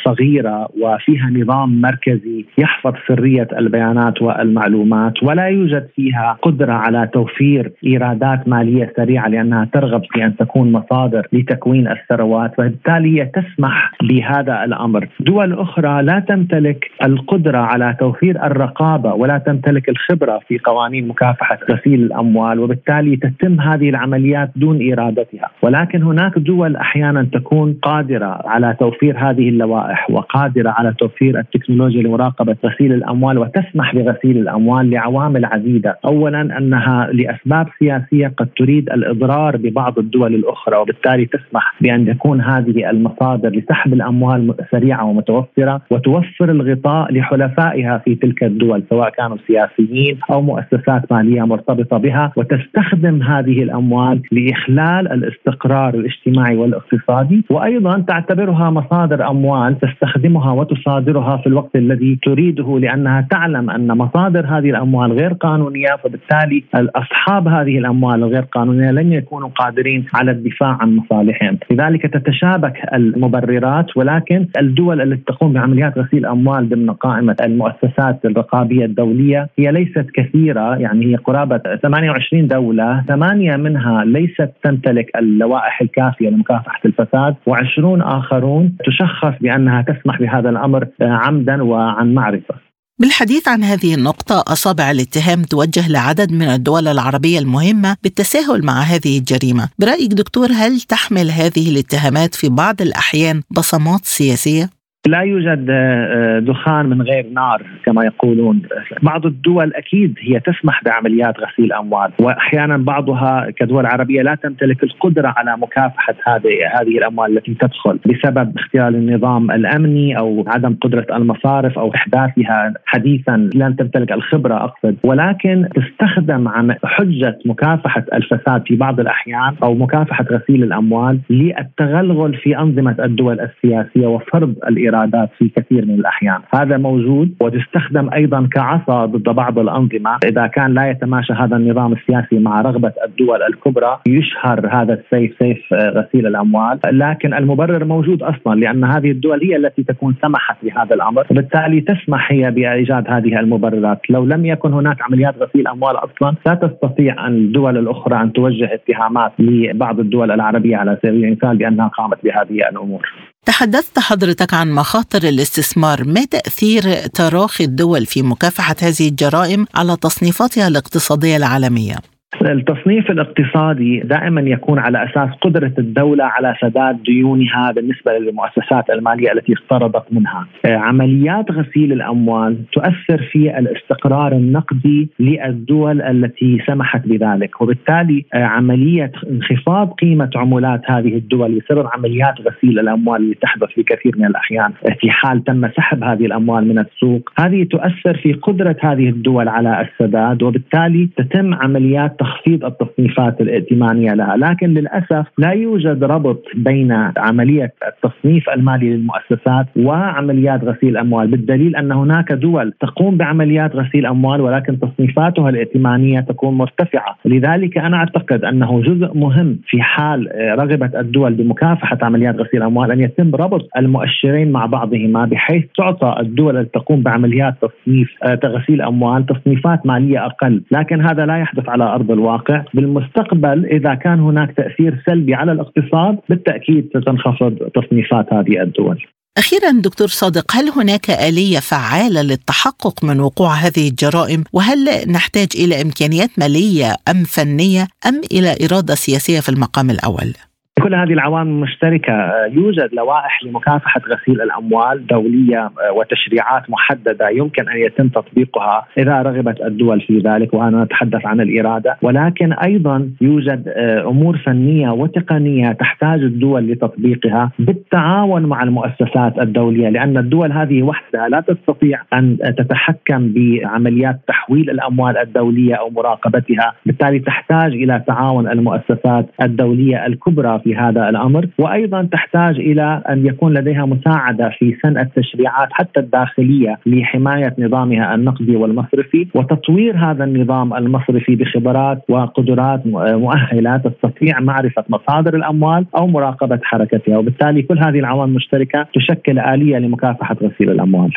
صغيرة 0.05 0.69
وفيها 0.81 1.29
نظام 1.29 1.81
مركزي 1.81 2.45
يحفظ 2.57 2.93
سرية 3.07 3.47
البيانات 3.57 4.21
والمعلومات 4.21 5.23
ولا 5.23 5.45
يوجد 5.45 5.87
فيها 5.95 6.37
قدرة 6.41 6.73
على 6.73 7.09
توفير 7.13 7.71
إيرادات 7.85 8.47
مالية 8.47 8.93
سريعة 8.97 9.27
لأنها 9.27 9.67
ترغب 9.73 10.01
في 10.13 10.25
أن 10.25 10.35
تكون 10.35 10.71
مصادر 10.71 11.27
لتكوين 11.33 11.87
الثروات 11.87 12.59
وبالتالي 12.59 13.21
هي 13.21 13.25
تسمح 13.25 13.91
بهذا 14.01 14.63
الأمر، 14.63 15.07
دول 15.19 15.53
أخرى 15.53 16.03
لا 16.03 16.19
تمتلك 16.19 16.91
القدرة 17.03 17.57
على 17.57 17.95
توفير 17.99 18.45
الرقابة 18.45 19.13
ولا 19.13 19.37
تمتلك 19.37 19.89
الخبرة 19.89 20.39
في 20.47 20.59
قوانين 20.59 21.07
مكافحة 21.07 21.59
غسيل 21.71 22.03
الأموال 22.03 22.59
وبالتالي 22.59 23.15
تتم 23.15 23.61
هذه 23.61 23.89
العمليات 23.89 24.51
دون 24.55 24.80
ارادتها، 24.93 25.49
ولكن 25.61 26.03
هناك 26.03 26.39
دول 26.39 26.75
أحيانا 26.75 27.27
تكون 27.33 27.73
قادرة 27.81 28.41
على 28.45 28.75
توفير 28.79 29.17
هذه 29.17 29.49
اللوائح 29.49 30.11
وقادرة 30.11 30.69
على 30.69 30.93
توفير 30.99 31.39
التكنولوجيا 31.39 32.03
لمراقبة 32.03 32.55
غسيل 32.65 32.93
الأموال 32.93 33.37
وتسمح 33.37 33.95
بغسيل 33.95 34.37
الأموال 34.37 34.89
لعوامل 34.89 35.45
عديدة، 35.45 35.97
اولا 36.05 36.57
أنها 36.57 37.09
لأسباب 37.13 37.67
سياسية 37.79 38.33
قد 38.37 38.47
تريد 38.57 38.89
الإضرار 38.89 39.57
ببعض 39.57 39.99
الدول 39.99 40.35
الأخرى 40.35 40.77
وبالتالي 40.77 41.25
تسمح 41.25 41.75
بأن 41.81 42.07
يكون 42.07 42.41
هذه 42.41 42.89
المصادر 42.89 43.49
لسحب 43.49 43.93
الأموال 43.93 44.55
سريعة 44.71 45.05
ومتوفرة 45.05 45.81
وتوفر 45.89 46.51
الغطاء 46.51 47.13
لحلفائها 47.13 47.97
في 48.05 48.15
تلك 48.15 48.43
الدول 48.43 48.83
سواء 48.89 49.09
كانوا 49.09 49.37
سياسيين 49.47 50.17
أو 50.31 50.41
مؤسسات 50.41 51.11
مالية 51.11 51.41
مرتبطة 51.41 51.97
بها 51.97 52.31
وتستخدم 52.35 53.21
هذه 53.21 53.63
الأموال 53.63 54.21
لاخلاء 54.31 54.70
واخلال 54.71 55.11
الاستقرار 55.11 55.93
الاجتماعي 55.93 56.55
والاقتصادي 56.55 57.43
وأيضا 57.49 58.03
تعتبرها 58.07 58.69
مصادر 58.69 59.29
أموال 59.29 59.79
تستخدمها 59.79 60.51
وتصادرها 60.51 61.37
في 61.37 61.47
الوقت 61.47 61.75
الذي 61.75 62.19
تريده 62.23 62.79
لأنها 62.79 63.27
تعلم 63.31 63.69
أن 63.69 63.87
مصادر 63.87 64.45
هذه 64.45 64.69
الأموال 64.69 65.11
غير 65.11 65.33
قانونية 65.33 65.97
فبالتالي 66.03 66.63
أصحاب 66.75 67.47
هذه 67.47 67.77
الأموال 67.77 68.23
الغير 68.23 68.41
قانونية 68.41 68.91
لن 68.91 69.11
يكونوا 69.11 69.49
قادرين 69.49 70.05
على 70.13 70.31
الدفاع 70.31 70.77
عن 70.81 70.95
مصالحهم، 70.95 71.57
لذلك 71.71 72.01
تتشابك 72.01 72.93
المبررات 72.93 73.97
ولكن 73.97 74.47
الدول 74.57 75.01
التي 75.01 75.23
تقوم 75.27 75.53
بعمليات 75.53 75.97
غسيل 75.97 76.25
أموال 76.25 76.69
ضمن 76.69 76.89
قائمة 76.89 77.35
المؤسسات 77.43 78.25
الرقابية 78.25 78.85
الدولية 78.85 79.49
هي 79.59 79.71
ليست 79.71 80.05
كثيرة 80.13 80.75
يعني 80.75 81.05
هي 81.05 81.15
قرابة 81.15 81.57
28 81.57 82.47
دولة، 82.47 83.03
ثمانية 83.07 83.55
منها 83.55 84.05
ليست 84.05 84.50
تمتلك 84.63 85.11
اللوائح 85.15 85.81
الكافية 85.81 86.29
لمكافحة 86.29 86.81
الفساد 86.85 87.35
و20 87.49 88.05
آخرون 88.05 88.77
تشخص 88.85 89.33
بأنها 89.41 89.81
تسمح 89.81 90.19
بهذا 90.19 90.49
الأمر 90.49 90.87
عمدا 91.01 91.63
وعن 91.63 92.13
معرفة. 92.13 92.55
بالحديث 92.99 93.47
عن 93.47 93.63
هذه 93.63 93.95
النقطة 93.95 94.43
أصابع 94.47 94.91
الاتهام 94.91 95.43
توجه 95.43 95.91
لعدد 95.91 96.31
من 96.31 96.41
الدول 96.41 96.87
العربية 96.87 97.39
المهمة 97.39 97.97
بالتساهل 98.03 98.65
مع 98.65 98.81
هذه 98.81 99.17
الجريمة 99.17 99.69
برأيك 99.79 100.13
دكتور 100.13 100.47
هل 100.51 100.81
تحمل 100.81 101.31
هذه 101.31 101.69
الاتهامات 101.69 102.35
في 102.35 102.49
بعض 102.49 102.81
الأحيان 102.81 103.41
بصمات 103.51 104.05
سياسية؟ 104.05 104.80
لا 105.07 105.19
يوجد 105.19 105.67
آه، 105.69 106.39
دخان 106.39 106.85
من 106.85 107.01
غير 107.01 107.25
نار 107.33 107.61
كما 107.85 108.05
يقولون. 108.05 108.61
بعض 109.01 109.25
الدول 109.25 109.73
أكيد 109.73 110.15
هي 110.19 110.39
تسمح 110.39 110.83
بعمليات 110.83 111.39
غسيل 111.39 111.73
أموال 111.73 112.11
وأحيانا 112.19 112.77
بعضها 112.77 113.47
كدول 113.55 113.85
عربية 113.85 114.21
لا 114.21 114.35
تمتلك 114.35 114.83
القدرة 114.83 115.33
على 115.37 115.57
مكافحة 115.57 116.15
هذه 116.27 116.49
هذه 116.79 116.97
الأموال 116.97 117.37
التي 117.37 117.53
تدخل 117.53 117.99
بسبب 118.05 118.57
اختلال 118.57 118.95
النظام 118.95 119.51
الأمني 119.51 120.17
أو 120.17 120.45
عدم 120.47 120.75
قدرة 120.81 121.05
المصارف 121.15 121.79
أو 121.79 121.93
إحداثها 121.95 122.73
حديثا 122.85 123.49
لن 123.55 123.75
تمتلك 123.75 124.11
الخبرة 124.11 124.55
أقصد. 124.55 124.95
ولكن 125.03 125.67
تستخدم 125.75 126.47
عن 126.47 126.75
حجة 126.83 127.39
مكافحة 127.45 128.05
الفساد 128.13 128.63
في 128.67 128.75
بعض 128.75 128.99
الأحيان 128.99 129.55
أو 129.63 129.73
مكافحة 129.73 130.25
غسيل 130.31 130.63
الأموال 130.63 131.19
للتغلغل 131.29 132.33
في 132.35 132.57
أنظمة 132.57 132.95
الدول 132.99 133.39
السياسية 133.39 134.07
وفرض 134.07 134.55
الإرادة. 134.67 134.90
الايرادات 134.91 135.29
في 135.37 135.49
كثير 135.49 135.85
من 135.85 135.95
الأحيان، 135.95 136.39
هذا 136.55 136.77
موجود 136.77 137.35
وتستخدم 137.41 138.09
أيضا 138.13 138.47
كعصا 138.53 139.05
ضد 139.05 139.29
بعض 139.29 139.59
الأنظمة، 139.59 140.17
إذا 140.25 140.47
كان 140.47 140.73
لا 140.73 140.89
يتماشى 140.89 141.33
هذا 141.33 141.55
النظام 141.55 141.93
السياسي 141.93 142.39
مع 142.39 142.61
رغبة 142.61 142.93
الدول 143.05 143.43
الكبرى 143.43 143.99
يشهر 144.07 144.67
هذا 144.71 144.93
السيف 144.93 145.35
سيف 145.39 145.73
آه، 145.73 145.89
غسيل 145.89 146.27
الأموال، 146.27 146.79
لكن 146.85 147.33
المبرر 147.33 147.85
موجود 147.85 148.23
أصلا 148.23 148.59
لأن 148.59 148.83
هذه 148.83 149.11
الدول 149.11 149.39
هي 149.43 149.55
التي 149.55 149.83
تكون 149.83 150.15
سمحت 150.21 150.57
بهذا 150.63 150.95
الأمر، 150.95 151.25
وبالتالي 151.31 151.81
تسمح 151.81 152.31
هي 152.31 152.51
بإيجاد 152.51 153.03
هذه 153.09 153.39
المبررات، 153.39 153.99
لو 154.09 154.25
لم 154.25 154.45
يكن 154.45 154.73
هناك 154.73 155.01
عمليات 155.01 155.35
غسيل 155.37 155.67
أموال 155.67 155.95
أصلا 155.95 156.35
لا 156.45 156.53
تستطيع 156.53 157.27
الدول 157.27 157.77
الأخرى 157.77 158.21
أن 158.21 158.33
توجه 158.33 158.73
اتهامات 158.73 159.31
لبعض 159.39 159.99
الدول 159.99 160.31
العربية 160.31 160.77
على 160.77 160.97
سبيل 161.03 161.25
المثال 161.25 161.57
بأنها 161.57 161.87
قامت 161.87 162.17
بهذه 162.23 162.69
الأمور. 162.69 163.30
تحدثت 163.45 163.99
حضرتك 163.99 164.53
عن 164.53 164.71
مخاطر 164.71 165.23
الاستثمار 165.23 166.03
ما 166.03 166.25
تأثير 166.25 167.07
تراخي 167.07 167.63
الدول 167.63 168.05
في 168.05 168.21
مكافحة 168.21 168.75
هذه 168.81 169.07
الجرائم 169.07 169.65
على 169.75 169.97
تصنيفاتها 169.97 170.67
الاقتصادية 170.67 171.37
العالمية؟ 171.37 172.10
التصنيف 172.35 173.11
الاقتصادي 173.11 173.99
دائما 173.99 174.41
يكون 174.41 174.79
على 174.79 175.03
أساس 175.03 175.29
قدرة 175.41 175.73
الدولة 175.77 176.23
على 176.23 176.55
سداد 176.61 177.03
ديونها 177.03 177.71
بالنسبة 177.71 178.11
للمؤسسات 178.11 178.89
المالية 178.89 179.31
التي 179.31 179.53
اقترضت 179.53 180.03
منها. 180.11 180.47
آه، 180.65 180.75
عمليات 180.75 181.51
غسيل 181.51 181.93
الأموال 181.93 182.57
تؤثر 182.71 183.29
في 183.31 183.59
الاستقرار 183.59 184.31
النقدي 184.31 185.09
للدول 185.19 186.01
التي 186.01 186.63
سمحت 186.67 187.07
بذلك، 187.07 187.61
وبالتالي 187.61 188.25
آه، 188.33 188.43
عملية 188.43 189.11
انخفاض 189.29 189.91
قيمة 189.91 190.29
عملات 190.35 190.81
هذه 190.91 191.15
الدول 191.17 191.59
بسبب 191.59 191.87
عمليات 191.93 192.35
غسيل 192.41 192.79
الأموال 192.79 193.21
اللي 193.21 193.35
تحدث 193.35 193.69
في 193.69 193.83
كثير 193.83 194.17
من 194.17 194.25
الأحيان 194.25 194.73
آه، 194.89 194.95
في 194.99 195.11
حال 195.11 195.43
تم 195.43 195.69
سحب 195.77 196.03
هذه 196.03 196.25
الأموال 196.25 196.67
من 196.67 196.79
السوق، 196.79 197.31
هذه 197.39 197.63
تؤثر 197.63 198.17
في 198.17 198.33
قدرة 198.33 198.75
هذه 198.81 199.09
الدول 199.09 199.47
على 199.47 199.81
السداد 199.81 200.43
وبالتالي 200.43 201.09
تتم 201.17 201.53
عمليات 201.53 202.20
تخفيض 202.21 202.65
التصنيفات 202.65 203.41
الائتمانية 203.41 204.13
لها، 204.13 204.37
لكن 204.37 204.69
للأسف 204.69 205.25
لا 205.37 205.49
يوجد 205.49 206.03
ربط 206.03 206.43
بين 206.55 206.91
عملية 207.17 207.73
التصنيف 207.87 208.49
المالي 208.49 208.89
للمؤسسات 208.89 209.65
وعمليات 209.75 210.63
غسيل 210.63 210.89
الاموال، 210.89 211.27
بالدليل 211.27 211.75
أن 211.75 211.91
هناك 211.91 212.33
دول 212.33 212.73
تقوم 212.79 213.17
بعمليات 213.17 213.75
غسيل 213.75 214.05
أموال 214.05 214.41
ولكن 214.41 214.79
تصنيفاتها 214.79 215.49
الائتمانية 215.49 216.19
تكون 216.19 216.53
مرتفعة، 216.53 217.17
لذلك 217.25 217.77
أنا 217.77 217.97
أعتقد 217.97 218.45
أنه 218.45 218.81
جزء 218.81 219.17
مهم 219.17 219.59
في 219.67 219.81
حال 219.81 220.29
رغبت 220.59 220.95
الدول 220.95 221.33
بمكافحة 221.33 221.97
عمليات 222.01 222.35
غسيل 222.35 222.61
الاموال 222.61 222.91
أن 222.91 222.99
يتم 222.99 223.35
ربط 223.35 223.69
المؤشرين 223.77 224.51
مع 224.51 224.65
بعضهما 224.65 225.25
بحيث 225.25 225.63
تعطى 225.77 226.15
الدول 226.19 226.57
التي 226.57 226.79
تقوم 226.79 227.01
بعمليات 227.01 227.55
تصنيف 227.61 228.09
آه، 228.23 228.39
غسيل 228.45 228.81
أموال 228.81 229.25
تصنيفات 229.25 229.85
مالية 229.85 230.25
أقل، 230.25 230.63
لكن 230.71 231.01
هذا 231.01 231.25
لا 231.25 231.37
يحدث 231.37 231.69
على 231.69 231.83
أرض 231.83 232.10
الواقع 232.13 232.63
بالمستقبل 232.73 233.65
إذا 233.65 233.95
كان 233.95 234.19
هناك 234.19 234.55
تأثير 234.57 235.03
سلبي 235.05 235.33
على 235.33 235.51
الاقتصاد 235.51 236.19
بالتأكيد 236.29 236.89
ستنخفض 236.89 237.57
تصنيفات 237.75 238.33
هذه 238.33 238.61
الدول. 238.61 239.05
أخيرا 239.37 239.71
دكتور 239.71 240.07
صادق 240.07 240.55
هل 240.55 240.69
هناك 240.69 241.09
آلية 241.09 241.59
فعالة 241.59 242.21
للتحقق 242.21 243.03
من 243.03 243.19
وقوع 243.19 243.53
هذه 243.53 243.89
الجرائم؟ 243.89 244.43
وهل 244.53 245.11
نحتاج 245.11 245.47
إلى 245.55 245.81
إمكانيات 245.81 246.29
مالية 246.37 246.95
أم 247.07 247.23
فنية 247.23 247.87
أم 248.07 248.21
إلى 248.31 248.55
إرادة 248.65 248.95
سياسية 248.95 249.39
في 249.39 249.49
المقام 249.49 249.89
الأول؟ 249.89 250.33
كل 250.79 250.95
هذه 250.95 251.13
العوامل 251.13 251.51
مشتركة. 251.51 252.45
يوجد 252.51 252.89
لوائح 252.93 253.43
لمكافحة 253.43 254.01
غسيل 254.11 254.41
الأموال 254.41 255.07
دولية 255.07 255.69
وتشريعات 255.95 256.69
محددة 256.69 257.29
يمكن 257.29 257.69
أن 257.69 257.77
يتم 257.77 258.07
تطبيقها 258.07 258.85
إذا 258.97 259.21
رغبت 259.21 259.61
الدول 259.61 260.01
في 260.01 260.19
ذلك 260.19 260.53
وأنا 260.53 260.83
أتحدث 260.83 261.25
عن 261.25 261.41
الإرادة. 261.41 261.97
ولكن 262.01 262.53
أيضا 262.53 263.09
يوجد 263.21 263.67
أمور 264.05 264.37
فنية 264.37 264.89
وتقنية 264.89 265.71
تحتاج 265.71 266.19
الدول 266.19 266.71
لتطبيقها 266.71 267.51
بالتعاون 267.59 268.45
مع 268.45 268.63
المؤسسات 268.63 269.39
الدولية 269.41 269.89
لأن 269.89 270.17
الدول 270.17 270.51
هذه 270.51 270.83
وحدها 270.83 271.29
لا 271.29 271.39
تستطيع 271.39 272.01
أن 272.13 272.37
تتحكم 272.57 273.33
بعمليات 273.33 274.19
تحويل 274.27 274.69
الأموال 274.69 275.17
الدولية 275.17 275.75
أو 275.75 275.89
مراقبتها. 275.89 276.73
بالتالي 276.85 277.19
تحتاج 277.19 277.73
إلى 277.73 278.03
تعاون 278.07 278.47
المؤسسات 278.47 279.25
الدولية 279.41 280.05
الكبرى 280.05 280.60
في 280.63 280.75
هذا 280.75 281.09
الأمر 281.09 281.47
وأيضا 281.57 282.07
تحتاج 282.11 282.55
إلى 282.59 283.01
أن 283.09 283.25
يكون 283.25 283.53
لديها 283.53 283.85
مساعدة 283.85 284.49
في 284.59 284.77
سن 284.83 284.97
التشريعات 284.97 285.67
حتى 285.71 285.99
الداخلية 285.99 286.79
لحماية 286.85 287.55
نظامها 287.59 288.15
النقدي 288.15 288.55
والمصرفي 288.55 289.27
وتطوير 289.35 289.97
هذا 289.97 290.23
النظام 290.23 290.73
المصرفي 290.73 291.35
بخبرات 291.35 292.01
وقدرات 292.09 292.81
مؤهله 292.85 293.77
تستطيع 293.77 294.39
معرفة 294.39 294.83
مصادر 294.89 295.35
الأموال 295.35 295.85
أو 295.95 296.07
مراقبة 296.07 296.59
حركتها 296.63 297.17
وبالتالي 297.17 297.61
كل 297.61 297.79
هذه 297.79 297.99
العوامل 297.99 298.31
المشتركة 298.31 298.87
تشكل 298.95 299.39
آلية 299.39 299.77
لمكافحة 299.77 300.35
غسيل 300.43 300.69
الأموال. 300.69 301.11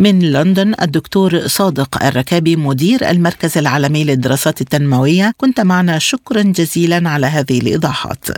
من 0.00 0.32
لندن 0.32 0.74
الدكتور 0.82 1.30
صادق 1.30 2.04
الركابي 2.04 2.56
مدير 2.56 3.00
المركز 3.10 3.58
العالمي 3.58 4.04
للدراسات 4.04 4.60
التنموية 4.60 5.32
كنت 5.36 5.60
معنا 5.60 5.98
شكرا 5.98 6.42
جزيلا 6.42 7.08
على 7.08 7.26
هذه 7.26 7.60
الإيضاحات 7.60 8.28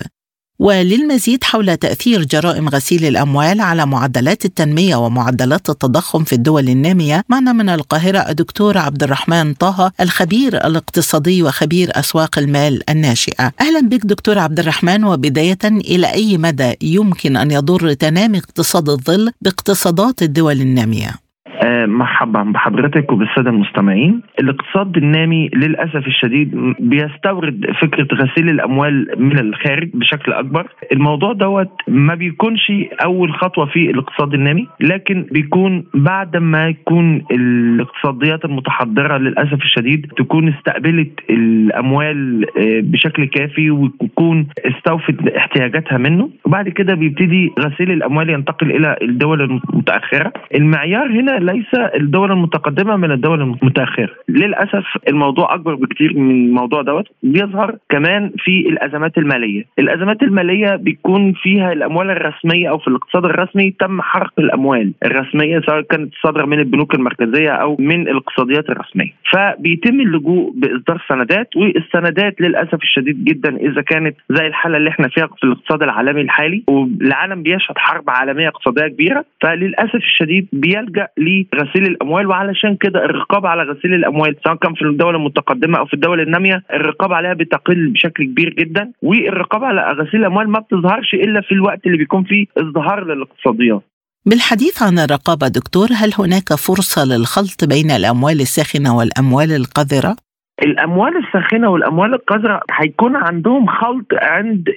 وللمزيد 0.59 1.45
حول 1.45 1.77
تأثير 1.77 2.25
جرائم 2.25 2.69
غسيل 2.69 3.05
الأموال 3.05 3.61
على 3.61 3.87
معدلات 3.87 4.45
التنمية 4.45 4.97
ومعدلات 4.97 5.71
التضخم 5.71 6.25
في 6.25 6.33
الدول 6.33 6.69
النامية 6.69 7.25
معنا 7.29 7.53
من 7.53 7.69
القاهرة 7.69 8.19
الدكتور 8.19 8.79
عبد 8.79 9.03
الرحمن 9.03 9.55
طه 9.55 9.93
الخبير 10.01 10.67
الاقتصادي 10.67 11.43
وخبير 11.43 11.91
أسواق 11.99 12.39
المال 12.39 12.91
الناشئة 12.91 13.53
أهلا 13.61 13.81
بك 13.81 14.07
دكتور 14.07 14.39
عبد 14.39 14.59
الرحمن 14.59 15.05
وبداية 15.05 15.59
إلى 15.65 16.13
أي 16.13 16.39
مدى 16.39 16.75
يمكن 16.83 17.37
أن 17.37 17.51
يضر 17.51 17.93
تنامي 17.93 18.39
اقتصاد 18.39 18.89
الظل 18.89 19.31
باقتصادات 19.43 20.23
الدول 20.23 20.61
النامية؟ 20.61 21.24
آه، 21.65 21.87
مرحبا 21.87 22.43
بحضرتك 22.43 23.13
وبالسادة 23.13 23.51
المستمعين. 23.51 24.21
الاقتصاد 24.41 24.97
النامي 24.97 25.51
للأسف 25.55 26.07
الشديد 26.07 26.75
بيستورد 26.81 27.67
فكرة 27.83 28.09
غسيل 28.15 28.49
الأموال 28.49 29.09
من 29.19 29.39
الخارج 29.39 29.91
بشكل 29.95 30.33
أكبر. 30.33 30.67
الموضوع 30.93 31.33
دوت 31.33 31.71
ما 31.89 32.15
بيكونش 32.15 32.73
أول 33.05 33.33
خطوة 33.33 33.67
في 33.67 33.91
الاقتصاد 33.91 34.35
النامي 34.35 34.69
لكن 34.81 35.27
بيكون 35.31 35.85
بعد 35.95 36.37
ما 36.37 36.69
يكون 36.69 37.25
الاقتصاديات 37.31 38.45
المتحضرة 38.45 39.19
للأسف 39.19 39.63
الشديد 39.63 40.07
تكون 40.17 40.49
استقبلت 40.49 41.21
الأموال 41.31 42.45
آه، 42.59 42.81
بشكل 42.81 43.25
كافي 43.25 43.71
وتكون 43.71 44.47
استوفت 44.59 45.29
احتياجاتها 45.29 45.99
منه. 45.99 46.31
وبعد 46.45 46.69
كده 46.69 46.95
بيبتدي 46.95 47.53
غسيل 47.61 47.91
الأموال 47.91 48.31
ينتقل 48.31 48.71
إلى 48.71 48.97
الدول 49.03 49.43
المتأخرة. 49.43 50.33
المعيار 50.55 51.07
هنا 51.07 51.39
ليس 51.55 51.75
الدول 51.95 52.33
المتقدمة 52.33 52.97
من 52.97 53.11
الدول 53.13 53.41
المتأخرة. 53.43 54.11
للأسف 54.29 54.85
الموضوع 55.09 55.55
أكبر 55.55 55.75
بكثير 55.75 56.17
من 56.17 56.31
الموضوع 56.31 56.83
دوت. 56.83 57.07
بيظهر 57.23 57.77
كمان 57.89 58.31
في 58.39 58.69
الأزمات 58.69 59.19
المالية. 59.19 59.65
الأزمات 59.79 60.23
المالية 60.23 60.77
بيكون 60.77 61.33
فيها 61.33 61.73
الأموال 61.73 62.11
الرسمية 62.11 62.71
أو 62.71 62.79
في 62.79 62.89
الاقتصاد 62.89 63.25
الرسمي 63.25 63.71
تم 63.71 64.03
حرق 64.03 64.33
الأموال 64.39 64.93
الرسمية 65.05 65.61
سواء 65.61 65.81
كانت 65.81 66.13
صادره 66.23 66.47
من 66.47 66.59
البنوك 66.59 66.95
المركزية 66.95 67.51
أو 67.51 67.77
من 67.79 68.09
الاقتصاديات 68.09 68.71
الرسمية. 68.71 69.13
فبيتم 69.33 70.01
اللجوء 70.01 70.53
بإصدار 70.57 71.05
سندات 71.09 71.57
والسندات 71.57 72.41
للأسف 72.41 72.83
الشديد 72.83 73.25
جدا 73.25 73.57
إذا 73.57 73.83
كانت 73.83 74.17
زي 74.31 74.47
الحالة 74.47 74.77
اللي 74.77 74.91
إحنا 74.91 75.09
فيها 75.09 75.27
في 75.27 75.45
الاقتصاد 75.45 75.83
العالمي 75.83 76.21
الحالي. 76.21 76.63
والعالم 76.69 77.43
بيشهد 77.43 77.79
حرب 77.79 78.11
عالمية 78.11 78.49
اقتصادية 78.49 78.87
كبيرة. 78.87 79.25
فللأسف 79.41 79.95
الشديد 79.95 80.49
بيلجأ 80.53 81.09
لغسيل 81.53 81.87
الأموال 81.87 82.27
وعلشان 82.27 82.77
كده 82.77 83.05
الرقابة 83.05 83.49
على 83.49 83.63
غسيل 83.63 83.95
الأموال 83.95 84.37
سواء 84.45 84.57
كان 84.57 84.75
في 84.75 84.83
الدول 84.83 85.15
المتقدمة 85.15 85.79
أو 85.79 85.87
في 85.87 85.95
الدول 85.95 86.21
النامية 86.21 86.63
الرقابة 86.73 87.15
عليها 87.15 87.35
بتقل 87.35 87.89
بشكل 87.89 88.25
كبير 88.25 88.55
جدا 88.59 88.93
والرقابة 89.03 89.67
على 89.67 89.93
غسيل 90.03 90.21
الأموال 90.21 90.51
ما 90.51 90.59
بتظهرش 90.59 91.15
إلا 91.15 91.41
في 91.41 91.53
الوقت 91.53 91.87
اللي 91.87 91.99
بيكون 91.99 92.25
فيه 92.25 92.47
ازدهار 92.59 93.05
للاقتصاديات 93.05 93.83
بالحديث 94.27 94.83
عن 94.83 94.99
الرقابة 94.99 95.49
دكتور 95.49 95.89
هل 95.93 96.11
هناك 96.19 96.55
فرصة 96.55 97.05
للخلط 97.05 97.65
بين 97.65 97.91
الأموال 97.91 98.41
الساخنة 98.41 98.97
والأموال 98.97 99.53
القذرة؟ 99.53 100.17
الأموال 100.63 101.17
الساخنة 101.17 101.69
والأموال 101.69 102.15
القذرة 102.15 102.61
هيكون 102.71 103.17
عندهم 103.17 103.67
خلط 103.67 104.07
عند 104.23 104.69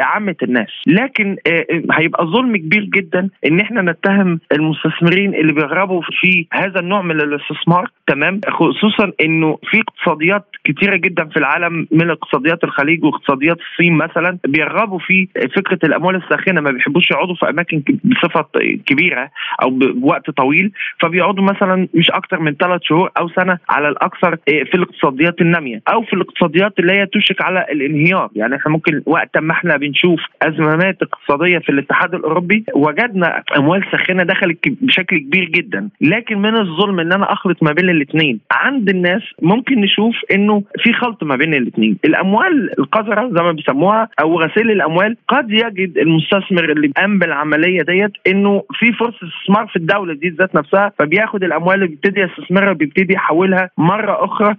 عامة 0.00 0.36
الناس. 0.42 0.68
لكن 0.86 1.36
آه، 1.46 1.66
آه، 1.70 1.82
هيبقى 1.92 2.26
ظلم 2.26 2.56
كبير 2.56 2.84
جدا 2.84 3.28
إن 3.46 3.60
إحنا 3.60 3.82
نتهم 3.82 4.40
المستثمرين 4.52 5.34
اللي 5.34 5.52
بيرغبوا 5.52 6.02
في 6.20 6.46
هذا 6.52 6.80
النوع 6.80 7.02
من 7.02 7.20
الاستثمار 7.20 7.90
تمام؟ 8.06 8.40
خصوصا 8.48 9.12
إنه 9.20 9.58
في 9.70 9.80
اقتصاديات 9.80 10.44
كتيرة 10.64 10.96
جدا 10.96 11.24
في 11.24 11.36
العالم 11.36 11.86
من 11.90 12.10
اقتصاديات 12.10 12.64
الخليج 12.64 13.04
واقتصاديات 13.04 13.56
الصين 13.60 13.94
مثلا 13.96 14.38
بيرغبوا 14.46 14.98
في 14.98 15.28
فكرة 15.56 15.78
الأموال 15.84 16.16
الساخنة 16.16 16.60
ما 16.60 16.70
بيحبوش 16.70 17.10
يقعدوا 17.10 17.34
في 17.34 17.50
أماكن 17.50 17.82
بصفة 18.04 18.46
كبيرة 18.86 19.30
أو 19.62 19.70
بوقت 19.70 20.30
طويل 20.30 20.72
فبيقعدوا 21.02 21.44
مثلا 21.44 21.88
مش 21.94 22.10
أكثر 22.10 22.40
من 22.40 22.54
ثلاث 22.54 22.80
شهور 22.84 23.10
أو 23.18 23.28
سنة 23.28 23.58
على 23.68 23.88
الأكثر 23.88 24.32
آه، 24.32 24.62
في 24.62 24.74
الاقتصاديات 25.20 25.40
النامية 25.40 25.82
أو 25.88 26.02
في 26.02 26.12
الاقتصاديات 26.12 26.78
اللي 26.78 26.92
هي 26.92 27.06
توشك 27.06 27.42
على 27.42 27.66
الانهيار. 27.72 28.30
يعني 28.36 28.56
إحنا 28.56 28.72
ممكن 28.72 29.02
وقت 29.06 29.38
ما 29.38 29.52
إحنا 29.52 29.76
بنشوف 29.76 30.20
أزمات 30.42 30.96
اقتصادية 31.02 31.58
في 31.58 31.68
الاتحاد 31.68 32.14
الأوروبي 32.14 32.64
وجدنا 32.74 33.42
أموال 33.56 33.84
ساخنة 33.92 34.22
دخلت 34.22 34.58
بشكل 34.68 35.18
كبير 35.18 35.44
جدا. 35.44 35.88
لكن 36.00 36.38
من 36.38 36.56
الظلم 36.56 37.00
إن 37.00 37.12
أنا 37.12 37.32
أخلط 37.32 37.62
ما 37.62 37.72
بين 37.72 37.90
الاثنين 37.90 38.40
عند 38.52 38.88
الناس 38.88 39.22
ممكن 39.42 39.80
نشوف 39.80 40.14
إنه 40.34 40.62
في 40.82 40.92
خلط 40.92 41.24
ما 41.24 41.36
بين 41.36 41.54
الاثنين 41.54 41.96
الأموال 42.04 42.78
القذرة 42.78 43.28
زي 43.36 43.42
ما 43.42 43.52
بيسموها 43.52 44.08
أو 44.20 44.40
غسيل 44.40 44.70
الأموال 44.70 45.16
قد 45.28 45.50
يجد 45.50 45.98
المستثمر 45.98 46.72
اللي 46.72 46.88
قام 46.96 47.18
بالعملية 47.18 47.82
ديت 47.82 48.12
إنه 48.26 48.62
في 48.78 48.92
فرصه 48.92 49.18
استثمار 49.28 49.66
في 49.66 49.76
الدولة 49.76 50.14
دي 50.14 50.28
ذات 50.28 50.54
نفسها. 50.54 50.92
فبياخد 50.98 51.44
الأموال 51.44 51.74
اللي 51.74 51.86
بيبتدي 51.86 52.20
يستثمرها 52.20 52.72
بيبتدي 52.72 53.14
يحولها 53.14 53.70
مرة 53.78 54.24
أخرى 54.24 54.54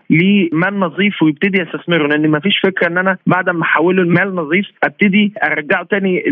لمال 0.51 0.79
نظيف 0.79 1.23
ويبتدي 1.23 1.57
يستثمره 1.61 2.07
لأن 2.07 2.27
ما 2.29 2.39
فيش 2.39 2.53
فكرة 2.63 2.87
إن 2.87 2.97
أنا 2.97 3.17
بعد 3.27 3.49
ما 3.49 3.63
أحوله 3.63 4.03
لمال 4.03 4.35
نظيف 4.35 4.65
أبتدي 4.83 5.33
أرجعه 5.43 5.83
تاني 5.83 6.23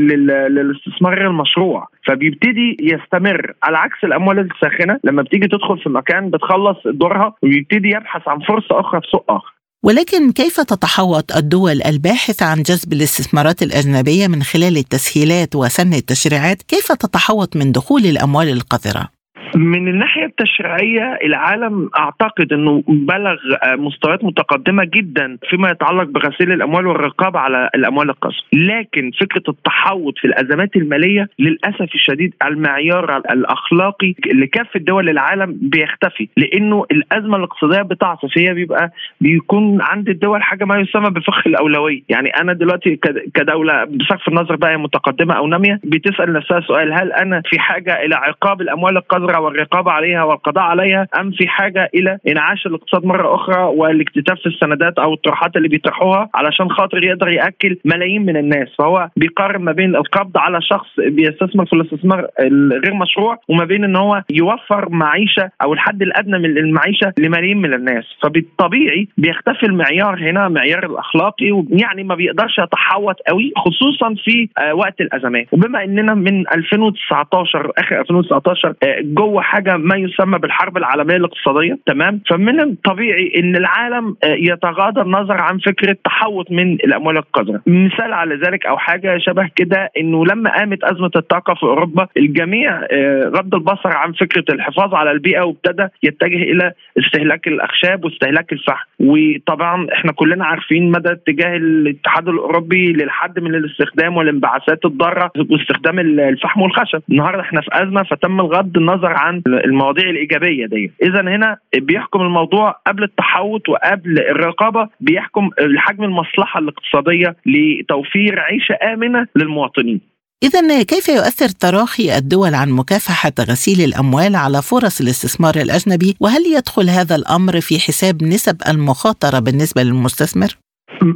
للاستثمار 0.49 1.27
المشروع. 1.27 1.87
فبيبتدي 2.07 2.77
يستمر. 2.79 3.53
على 3.63 3.77
عكس 3.77 4.03
الأموال 4.03 4.39
الساخنة 4.39 4.99
لما 5.03 5.21
بتيجي 5.21 5.47
تدخل 5.47 5.79
في 5.83 5.89
مكان 5.89 6.29
بتخلص 6.29 6.77
دورها 6.85 7.35
ويبتدي 7.43 7.89
يبحث 7.89 8.27
عن 8.27 8.39
فرصة 8.39 8.79
أخرى 8.79 9.01
في 9.01 9.07
سوق 9.11 9.31
آخر. 9.31 9.53
ولكن 9.83 10.31
كيف 10.31 10.59
تتحوط 10.59 11.31
الدول 11.31 11.81
الباحثة 11.85 12.45
عن 12.45 12.57
جذب 12.61 12.93
الاستثمارات 12.93 13.61
الأجنبية 13.61 14.27
من 14.27 14.43
خلال 14.43 14.77
التسهيلات 14.77 15.55
وسن 15.55 15.93
التشريعات؟ 15.93 16.61
كيف 16.61 16.91
تتحوط 16.91 17.55
من 17.55 17.71
دخول 17.71 18.01
الأموال 18.01 18.49
القذرة؟ 18.49 19.18
من 19.55 19.87
الناحية 19.87 20.25
التشريعية 20.25 21.19
العالم 21.23 21.89
أعتقد 21.99 22.53
إنه 22.53 22.83
بلغ 22.87 23.35
مستويات 23.65 24.23
متقدمة 24.23 24.83
جدا 24.83 25.37
فيما 25.49 25.69
يتعلق 25.69 26.03
بغسيل 26.03 26.51
الأموال 26.51 26.87
والرقابة 26.87 27.39
على 27.39 27.69
الأموال 27.75 28.09
القذره، 28.09 28.35
لكن 28.53 29.11
فكرة 29.21 29.43
التحوط 29.49 30.17
في 30.17 30.25
الأزمات 30.27 30.75
المالية 30.75 31.29
للأسف 31.39 31.95
الشديد 31.95 32.33
المعيار 32.45 33.17
الأخلاقي 33.17 34.13
لكافة 34.33 34.79
دول 34.79 35.09
العالم 35.09 35.57
بيختفي 35.61 36.27
لأنه 36.37 36.85
الأزمة 36.91 37.37
الاقتصادية 37.37 37.81
بتعصف 37.81 38.37
هي 38.37 38.53
بيبقى 38.53 38.91
بيكون 39.21 39.81
عند 39.81 40.09
الدول 40.09 40.43
حاجة 40.43 40.65
ما 40.65 40.79
يسمى 40.79 41.09
بفقه 41.09 41.43
الأولوية، 41.45 42.01
يعني 42.09 42.29
أنا 42.29 42.53
دلوقتي 42.53 42.99
كدولة 43.33 43.83
بصرف 43.83 44.27
النظر 44.27 44.55
بقى 44.55 44.77
متقدمة 44.79 45.33
أو 45.37 45.47
نامية 45.47 45.79
بتسأل 45.83 46.33
نفسها 46.33 46.59
سؤال 46.61 46.93
هل 46.93 47.11
أنا 47.11 47.41
في 47.45 47.59
حاجة 47.59 48.05
إلى 48.05 48.15
عقاب 48.15 48.61
الأموال 48.61 48.97
القذرة 48.97 49.38
والرقابة 49.39 49.91
عليها 49.91 50.23
والقضاء 50.23 50.63
عليها 50.63 51.07
أم 51.19 51.31
في 51.31 51.47
حاجة 51.47 51.89
إلى 51.95 52.17
إنعاش 52.27 52.65
الاقتصاد 52.65 53.05
مرة 53.05 53.35
أخرى 53.35 53.63
والاكتتاف 53.63 54.39
في 54.39 54.45
السندات 54.45 54.99
أو 54.99 55.13
الطروحات 55.13 55.55
اللي 55.55 55.67
بيطرحوها 55.67 56.29
علشان 56.35 56.69
خاطر 56.69 57.03
يقدر 57.03 57.29
يأكل 57.29 57.77
ملايين 57.85 58.25
من 58.25 58.37
الناس. 58.37 58.67
فهو 58.77 59.09
بيقارن 59.17 59.61
ما 59.61 59.71
بين 59.71 59.95
القبض 59.95 60.37
على 60.37 60.61
شخص 60.61 60.87
بيستثمر 60.97 61.65
في 61.65 61.73
الاستثمار 61.73 62.27
الغير 62.39 62.93
مشروع 62.93 63.37
وما 63.47 63.65
بين 63.65 63.83
إن 63.83 63.95
هو 63.95 64.23
يوفر 64.29 64.89
معيشة 64.89 65.49
أو 65.63 65.73
الحد 65.73 66.01
الأدنى 66.01 66.37
من 66.37 66.57
المعيشة 66.57 67.13
لملايين 67.19 67.57
من 67.57 67.73
الناس. 67.73 68.03
فبالطبيعي 68.23 69.07
بيختفي 69.17 69.63
المعيار 69.63 70.29
هنا 70.29 70.47
معيار 70.47 70.85
الأخلاقي 70.85 71.63
يعني 71.69 72.03
ما 72.03 72.15
بيقدرش 72.15 72.57
يتحوط 72.59 73.15
قوي 73.27 73.51
خصوصا 73.57 74.15
في 74.23 74.49
آه، 74.57 74.73
وقت 74.73 75.01
الأزمات. 75.01 75.47
وبما 75.51 75.83
إننا 75.83 76.13
من 76.13 76.47
2019 76.55 77.71
آخر 77.77 77.99
2019 77.99 78.73
جوه 79.01 79.28
هو 79.29 79.41
حاجة 79.41 79.77
ما 79.77 79.95
يسمى 79.95 80.39
بالحرب 80.39 80.77
العالمية 80.77 81.15
الاقتصادية 81.15 81.77
تمام؟ 81.85 82.21
فمن 82.29 82.59
الطبيعي 82.59 83.33
إن 83.39 83.55
العالم 83.55 84.15
آه، 84.23 84.35
يتغاضى 84.39 85.01
النظر 85.01 85.41
عن 85.41 85.57
فكرة 85.57 85.97
تحوط 86.05 86.51
من 86.51 86.73
الأموال 86.73 87.17
القذرة. 87.17 87.61
مثال 87.67 88.13
على 88.13 88.35
ذلك 88.35 88.65
أو 88.65 88.77
حاجة 88.77 89.17
شبه 89.17 89.49
كده 89.55 89.91
إنه 89.97 90.25
لما 90.25 90.57
قامت 90.57 90.83
أزمة 90.83 91.11
الطاقة 91.15 91.53
في 91.53 91.63
أوروبا 91.63 92.07
الجميع 92.17 92.81
آه، 92.91 93.31
رد 93.35 93.53
البصر 93.55 93.97
عن 93.97 94.11
فكرة 94.11 94.45
الحفاظ 94.53 94.93
على 94.93 95.11
البيئة 95.11 95.41
وابتدى 95.41 95.87
يتجه 96.03 96.43
إلى 96.51 96.71
استهلاك 96.99 97.47
الأخشاب 97.47 98.05
واستهلاك 98.05 98.53
الفحم. 98.53 98.85
وطبعا 98.99 99.87
إحنا 99.93 100.11
كلنا 100.11 100.45
عارفين 100.45 100.91
مدى 100.91 101.11
اتجاه 101.11 101.55
الاتحاد 101.57 102.27
الأوروبي 102.27 102.93
للحد 102.93 103.39
من 103.39 103.55
الاستخدام 103.55 104.17
والانبعاثات 104.17 104.85
الضارة 104.85 105.31
واستخدام 105.49 105.99
الفحم 105.99 106.61
والخشب. 106.61 107.01
النهارده 107.11 107.41
إحنا 107.41 107.61
في 107.61 107.69
أزمة 107.73 108.03
فتم 108.03 108.41
غض 108.41 108.77
النظر 108.77 109.13
عن 109.19 109.41
المواضيع 109.47 110.09
الإيجابية 110.09 110.65
دي 110.65 110.91
اذا 111.03 111.21
هنا 111.21 111.57
بيحكم 111.75 112.21
الموضوع 112.21 112.71
قبل 112.87 113.03
التحوط 113.03 113.69
وقبل 113.69 114.19
الرقابة 114.19 114.89
بيحكم 114.99 115.49
حجم 115.77 116.03
المصلحة 116.03 116.59
الاقتصادية 116.59 117.35
لتوفير 117.45 118.39
عيشة 118.39 118.77
آمنة 118.93 119.27
للمواطنين 119.35 120.01
إذا 120.43 120.83
كيف 120.83 121.09
يؤثر 121.09 121.49
تراخي 121.49 122.17
الدول 122.17 122.55
عن 122.55 122.69
مكافحة 122.69 123.31
غسيل 123.39 123.81
الأموال 123.81 124.35
على 124.35 124.61
فرص 124.61 125.01
الاستثمار 125.01 125.55
الأجنبي؟ 125.55 126.15
وهل 126.19 126.45
يدخل 126.55 126.89
هذا 126.89 127.15
الأمر 127.15 127.61
في 127.61 127.79
حساب 127.79 128.23
نسب 128.23 128.57
المخاطرة 128.69 129.39
بالنسبة 129.39 129.83
للمستثمر؟ 129.83 130.57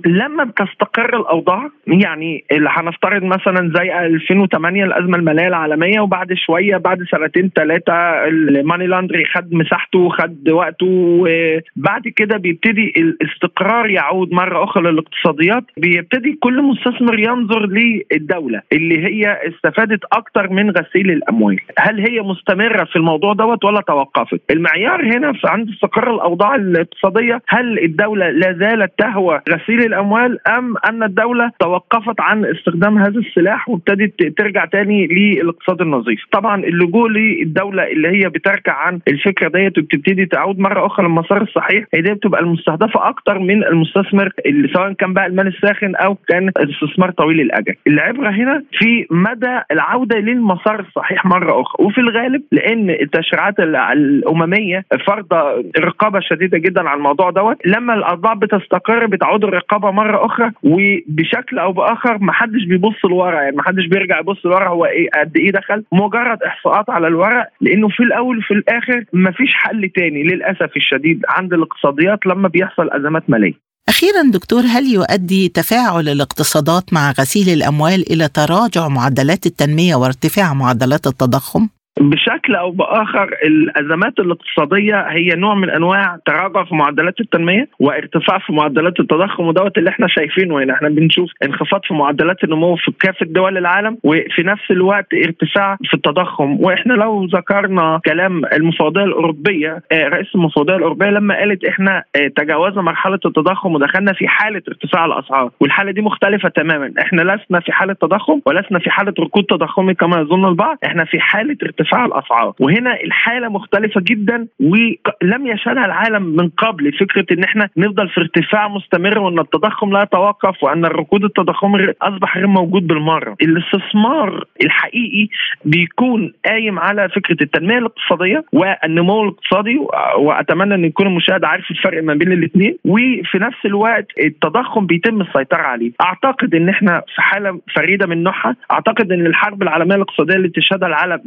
لما 0.05 0.43
بتستقر 0.43 1.17
الأوضاع 1.19 1.69
يعني 1.87 2.43
اللي 2.51 2.69
هنفترض 2.71 3.23
مثلا 3.23 3.71
زي 3.77 4.05
2008 4.05 4.83
الأزمة 4.85 5.17
المالية 5.17 5.47
العالمية 5.47 5.99
وبعد 5.99 6.33
شوية 6.33 6.77
بعد 6.77 7.03
سنتين 7.11 7.51
ثلاثة 7.55 7.93
الماني 8.27 8.87
لاندري 8.87 9.25
خد 9.25 9.53
مساحته 9.53 10.09
خد 10.09 10.49
وقته 10.49 10.85
وبعد 10.87 12.07
كده 12.15 12.37
بيبتدي 12.37 12.93
الاستقرار 12.97 13.89
يعود 13.89 14.33
مرة 14.33 14.63
أخرى 14.63 14.91
للاقتصاديات. 14.91 15.63
بيبتدي 15.77 16.37
كل 16.41 16.61
مستثمر 16.61 17.19
ينظر 17.19 17.65
للدولة 17.65 18.61
اللي 18.73 19.05
هي 19.05 19.39
استفادت 19.47 19.99
أكتر 20.13 20.49
من 20.49 20.69
غسيل 20.71 21.11
الأموال. 21.11 21.59
هل 21.79 21.99
هي 21.99 22.21
مستمرة 22.21 22.83
في 22.83 22.95
الموضوع 22.95 23.33
دوت؟ 23.33 23.65
ولا 23.65 23.81
توقفت. 23.81 24.41
المعيار 24.51 25.05
هنا 25.17 25.33
عند 25.45 25.69
استقرار 25.69 26.15
الأوضاع 26.15 26.55
الاقتصادية 26.55 27.41
هل 27.47 27.79
الدولة 27.79 28.29
لا 28.29 28.53
زالت 28.53 28.91
تهوى 28.97 29.41
غسيل 29.49 29.62
الأموال 29.69 30.47
أم 30.47 30.75
أن 30.89 31.03
الدولة 31.03 31.51
توقفت 31.59 32.21
عن 32.21 32.45
استخدام 32.45 32.97
هذا 32.97 33.19
السلاح 33.19 33.69
وابتدت 33.69 34.37
ترجع 34.37 34.65
تاني 34.65 35.07
للاقتصاد 35.07 35.81
النظيف؟ 35.81 36.19
طبعا 36.31 36.63
اللجوء 36.63 37.09
للدولة 37.09 37.83
اللي 37.83 38.07
هي 38.07 38.29
بترجع 38.29 38.73
عن 38.73 38.99
الفكرة 39.07 39.47
ديت 39.49 39.77
وبتبتدي 39.77 40.25
تعود 40.25 40.59
مرة 40.59 40.85
أخرى 40.85 41.05
للمسار 41.07 41.41
الصحيح 41.41 41.85
هي 41.93 42.01
دي 42.01 42.13
بتبقى 42.13 42.41
المستهدفة 42.41 43.09
أكتر 43.09 43.39
من 43.39 43.63
المستثمر 43.63 44.29
اللي 44.45 44.67
سواء 44.73 44.93
كان 44.93 45.13
بقى 45.13 45.25
المال 45.25 45.47
الساخن 45.47 45.95
أو 45.95 46.15
كان 46.27 46.51
استثمار 46.57 47.11
طويل 47.11 47.41
الاجل 47.41 47.75
العبرة 47.87 48.29
هنا 48.29 48.63
في 48.79 49.05
مدى 49.11 49.59
العودة 49.71 50.19
للمسار 50.19 50.79
الصحيح 50.79 51.25
مرة 51.25 51.61
أخرى 51.61 51.85
وفي 51.85 51.97
الغالب 52.01 52.41
لأن 52.51 52.89
التشريعات 52.89 53.59
الأممية 53.59 54.85
فرض 55.07 55.33
رقابة 55.79 56.19
شديدة 56.19 56.57
جدا 56.57 56.89
على 56.89 56.97
الموضوع 56.97 57.29
دوت 57.29 57.57
لما 57.65 57.93
الاوضاع 57.93 58.33
بتستقر 58.33 59.05
بتعود 59.05 59.43
الرقابه 59.53 59.91
مرة 59.91 60.25
أخرى 60.25 60.51
وبشكل 60.63 61.59
أو 61.59 61.71
بآخر 61.71 62.17
ما 62.17 62.33
حدش 62.33 62.65
بيبص 62.65 63.05
لورا 63.05 63.41
يعني 63.41 63.55
ما 63.55 63.63
حدش 63.63 63.85
بيرجع 63.85 64.19
يبص 64.19 64.45
لورا 64.45 64.69
هو 64.69 64.85
إيه 64.85 65.09
قد 65.09 65.37
إيه 65.37 65.51
دخل 65.51 65.83
مجرد 65.91 66.43
إحصاءات 66.43 66.89
على 66.89 67.07
الورق 67.07 67.47
لأنه 67.61 67.87
في 67.87 68.03
الأول 68.03 68.37
وفي 68.37 68.53
الآخر 68.53 69.05
ما 69.13 69.31
فيش 69.31 69.53
حل 69.53 69.89
تاني 69.95 70.23
للأسف 70.23 70.77
الشديد 70.77 71.21
عند 71.29 71.53
الاقتصاديات 71.53 72.25
لما 72.25 72.47
بيحصل 72.47 72.89
أزمات 72.91 73.29
مالية 73.29 73.53
أخيرا 73.89 74.21
دكتور 74.33 74.61
هل 74.61 74.83
يؤدي 74.93 75.49
تفاعل 75.49 76.09
الاقتصادات 76.09 76.93
مع 76.93 77.11
غسيل 77.11 77.49
الأموال 77.53 78.11
إلى 78.11 78.27
تراجع 78.27 78.87
معدلات 78.87 79.45
التنمية 79.45 79.95
وارتفاع 79.95 80.53
معدلات 80.53 81.07
التضخم؟ 81.07 81.67
بشكل 81.99 82.55
أو 82.55 82.71
بآخر 82.71 83.29
الأزمات 83.45 84.19
الاقتصادية 84.19 84.95
هي 85.09 85.29
نوع 85.35 85.55
من 85.55 85.69
أنواع 85.69 86.17
تراجع 86.25 86.63
في 86.63 86.75
معدلات 86.75 87.19
التنمية 87.19 87.67
وارتفاع 87.79 88.39
في 88.39 88.53
معدلات 88.53 88.99
التضخم 88.99 89.43
ودوت 89.47 89.77
اللي 89.77 89.89
إحنا 89.89 90.07
شايفينه 90.07 90.63
هنا 90.63 90.73
إحنا 90.73 90.89
بنشوف 90.89 91.29
انخفاض 91.43 91.81
في 91.87 91.93
معدلات 91.93 92.43
النمو 92.43 92.75
في 92.75 92.91
كافه 92.99 93.25
دول 93.25 93.57
العالم 93.57 93.97
وفي 94.03 94.43
نفس 94.43 94.71
الوقت 94.71 95.07
ارتفاع 95.13 95.77
في 95.83 95.93
التضخم. 95.93 96.57
وإحنا 96.59 96.93
لو 96.93 97.25
ذكرنا 97.25 97.99
كلام 98.05 98.45
المفوضية 98.45 99.03
الأوروبية 99.03 99.81
آه، 99.91 100.07
رئيس 100.07 100.27
المفوضية 100.35 100.75
الأوروبية 100.75 101.09
لما 101.09 101.35
قالت 101.39 101.65
إحنا 101.65 102.03
آه، 102.15 102.27
تجاوزنا 102.27 102.81
مرحلة 102.81 103.19
التضخم 103.25 103.75
ودخلنا 103.75 104.13
في 104.13 104.27
حالة 104.27 104.61
ارتفاع 104.67 105.05
الأسعار 105.05 105.51
والحالة 105.59 105.91
دي 105.91 106.01
مختلفة 106.01 106.49
تماما. 106.49 106.93
إحنا 107.01 107.21
لسنا 107.21 107.59
في 107.59 107.71
حالة 107.71 107.93
تضخم 107.93 108.41
ولسنا 108.45 108.79
في 108.79 108.89
حالة 108.89 109.13
ركود 109.19 109.43
تضخمي 109.43 109.93
كما 109.93 110.19
يظن 110.19 110.45
البعض. 110.45 110.77
إحنا 110.85 111.05
في 111.05 111.19
حالة 111.19 111.57
ارتفاع 111.63 111.82
ارتفاع 111.83 112.05
الأسعار. 112.05 112.53
وهنا 112.59 113.01
الحالة 113.03 113.49
مختلفة 113.49 114.01
جدا 114.01 114.47
ولم 114.59 115.47
يشهدها 115.47 115.85
العالم 115.85 116.23
من 116.23 116.49
قبل 116.49 116.91
فكرة 116.93 117.25
إن 117.31 117.43
إحنا 117.43 117.69
نفضل 117.77 118.09
في 118.09 118.21
ارتفاع 118.21 118.67
مستمر 118.67 119.19
وإن 119.19 119.39
التضخم 119.39 119.91
لا 119.93 120.01
يتوقف 120.01 120.63
وإن 120.63 120.85
الركود 120.85 121.23
التضخمي 121.23 121.93
أصبح 122.01 122.37
غير 122.37 122.47
موجود 122.47 122.87
بالمرة. 122.87 123.35
الاستثمار 123.41 124.45
الحقيقي 124.63 125.27
بيكون 125.65 126.33
قايم 126.45 126.79
على 126.79 127.09
فكرة 127.09 127.37
التنمية 127.41 127.77
الاقتصادية 127.77 128.43
والنمو 128.53 129.23
الاقتصادي 129.23 129.79
وأتمنى 130.17 130.75
إن 130.75 130.85
يكون 130.85 131.07
المشاهد 131.07 131.43
عارف 131.45 131.71
الفرق 131.71 132.03
ما 132.03 132.13
بين 132.13 132.31
الاثنين 132.31 132.77
وفي 132.85 133.37
نفس 133.39 133.65
الوقت 133.65 134.07
التضخم 134.23 134.85
بيتم 134.85 135.21
السيطرة 135.21 135.61
عليه. 135.61 135.91
أعتقد 136.01 136.55
إن 136.55 136.69
إحنا 136.69 137.01
في 137.15 137.21
حالة 137.21 137.59
فريدة 137.75 138.07
من 138.07 138.23
نوعها. 138.23 138.55
أعتقد 138.71 139.11
إن 139.11 139.25
الحرب 139.25 139.63
العالمية 139.63 139.95
الاقتصادية 139.95 140.33
اللي 140.35 140.49
تشهدها 140.49 140.87
العالم 140.87 141.21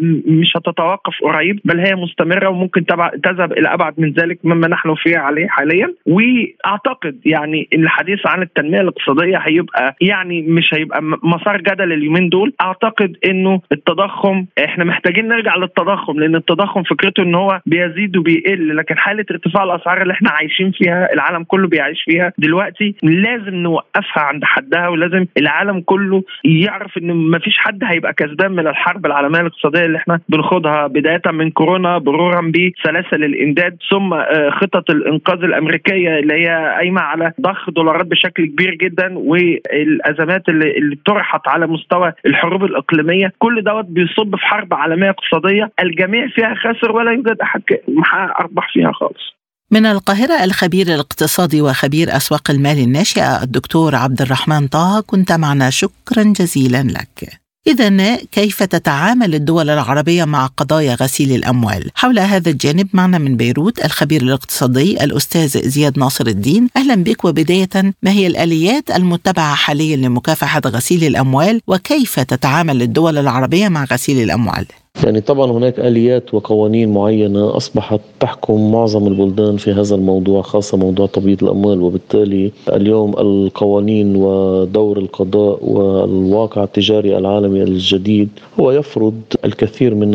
مش 0.47 0.53
هتتوقف 0.57 1.15
قريب 1.23 1.61
بل 1.65 1.81
هي 1.81 1.95
مستمرة 1.95 2.49
وممكن 2.49 2.85
تذهب 3.25 3.53
إلى 3.53 3.69
أبعد 3.75 3.95
من 3.99 4.13
ذلك 4.13 4.39
مما 4.45 4.69
نحن 4.69 4.95
فيه 4.95 5.19
عليه 5.19 5.47
حاليا. 5.49 5.95
وأعتقد 6.07 7.21
يعني 7.25 7.69
الحديث 7.73 8.19
عن 8.27 8.43
التنمية 8.43 8.81
الاقتصادية 8.81 9.39
هيبقى 9.39 9.97
يعني 10.01 10.43
مش 10.43 10.71
هيبقى 10.75 11.03
مسار 11.03 11.61
جدل 11.61 11.93
اليومين 11.93 12.29
دول. 12.29 12.53
أعتقد 12.61 13.17
إنه 13.31 13.61
التضخم 13.73 14.47
إحنا 14.65 14.85
محتاجين 14.85 15.29
نرجع 15.29 15.57
للتضخم 15.57 16.21
لأن 16.21 16.37
التضخم 16.37 16.83
فكرته 16.83 17.23
إن 17.23 17.35
هو 17.35 17.61
بيزيد 17.67 18.17
وبيقل 18.17 18.77
لكن 18.77 18.99
حالة 18.99 19.25
ارتفاع 19.31 19.65
الأسعار 19.65 20.03
اللي 20.03 20.13
إحنا 20.13 20.31
عايشين 20.31 20.71
فيها 20.73 21.13
العالم 21.13 21.45
كله 21.45 21.69
بيعيش 21.69 22.03
فيها 22.05 22.33
دلوقتي 22.39 22.95
لازم 23.03 23.55
نوقفها 23.55 24.23
عند 24.23 24.45
حدها 24.45 24.89
ولازم 24.89 25.27
العالم 25.39 25.81
كله 25.81 26.23
يعرف 26.45 26.99
إن 26.99 27.13
ما 27.13 27.39
فيش 27.39 27.57
حد 27.59 27.85
هيبقى 27.85 28.13
كسبان 28.15 28.53
من 28.53 28.67
الحرب 28.67 29.07
العالمية 29.07 29.41
الاقتصادية 29.41 29.85
اللي 29.85 29.99
إحنا 29.99 30.21
بنخوضها 30.37 30.87
بدايه 30.87 31.23
من 31.33 31.51
كورونا 31.51 31.99
مرورا 31.99 32.41
بسلاسل 32.41 33.25
الإمداد 33.25 33.77
ثم 33.91 34.13
آه، 34.13 34.51
خطط 34.51 34.91
الإنقاذ 34.91 35.45
الأمريكية 35.45 36.19
اللي 36.19 36.35
هي 36.35 36.75
قايمة 36.77 37.01
على 37.01 37.33
ضخ 37.41 37.71
دولارات 37.71 38.07
بشكل 38.07 38.47
كبير 38.47 38.75
جدا 38.75 39.19
والأزمات 39.19 40.49
اللي, 40.49 40.99
طرحت 41.07 41.49
على 41.49 41.67
مستوى 41.67 42.13
الحروب 42.27 42.65
الإقليمية. 42.65 43.33
كل 43.39 43.65
دوت 43.65 43.85
بيصب 43.85 44.37
في 44.37 44.47
حرب 44.47 44.75
عالمية 44.75 45.11
اقتصادية. 45.11 45.71
الجميع 45.83 46.27
فيها 46.29 46.55
خاسر 46.55 46.93
ولا 46.93 47.13
يوجد 47.13 47.37
أحد 47.43 47.63
محقق 47.89 48.41
أرباح 48.41 48.73
فيها 48.73 48.93
خالص. 48.93 49.37
من 49.71 49.87
القاهرة 49.87 50.45
الخبير 50.45 50.87
الاقتصادي 50.87 51.63
وخبير 51.63 52.09
أسواق 52.09 52.51
المال 52.51 52.79
الناشئة 52.79 53.43
الدكتور 53.43 53.95
عبد 53.95 54.21
الرحمن 54.21 54.67
طه 54.67 55.05
كنت 55.07 55.33
معنا. 55.33 55.71
شكرا 55.71 56.23
جزيلا 56.23 56.83
لك. 56.83 57.46
إذا 57.67 58.17
كيف 58.17 58.63
تتعامل 58.63 59.35
الدول 59.35 59.71
العربية 59.71 60.25
مع 60.25 60.47
قضايا 60.47 60.95
غسيل 60.95 61.33
الأموال؟ 61.33 61.91
حول 61.95 62.19
هذا 62.19 62.51
الجانب 62.51 62.89
معنا 62.93 63.19
من 63.19 63.37
بيروت 63.37 63.85
الخبير 63.85 64.23
الاقتصادي 64.23 65.05
الأستاذ 65.05 65.69
زياد 65.69 65.99
ناصر 65.99 66.27
الدين 66.27 66.69
أهلا 66.77 66.95
بك 66.95 67.25
وبداية 67.25 67.69
ما 68.03 68.11
هي 68.11 68.27
الآليات 68.27 68.91
المتبعة 68.91 69.55
حاليا 69.55 69.97
لمكافحة 69.97 70.63
غسيل 70.67 71.05
الأموال 71.05 71.61
وكيف 71.67 72.21
تتعامل 72.21 72.83
الدول 72.83 73.19
العربية 73.19 73.69
مع 73.69 73.85
غسيل 73.85 74.23
الأموال؟ 74.23 74.67
يعني 75.05 75.21
طبعا 75.21 75.53
هناك 75.53 75.81
آليات 75.81 76.35
وقوانين 76.35 76.93
معينة 76.93 77.57
أصبحت 77.57 78.01
تحكم 78.21 78.73
معظم 78.73 79.07
البلدان 79.07 79.57
في 79.57 79.73
هذا 79.73 79.95
الموضوع 79.95 80.43
خاصة 80.43 80.79
موضوع 80.79 81.07
تبييض 81.07 81.45
الأموال. 81.45 81.81
وبالتالي 81.83 82.53
اليوم 82.73 83.13
القوانين 83.19 84.17
ودور 84.17 84.99
القضاء 84.99 85.59
والواقع 85.63 86.65
التجاري 86.65 87.19
العالمي 87.19 87.63
الجديد 87.63 88.29
هو 88.61 88.71
يفرض 88.71 89.15
الكثير 89.45 89.95
من 89.95 90.15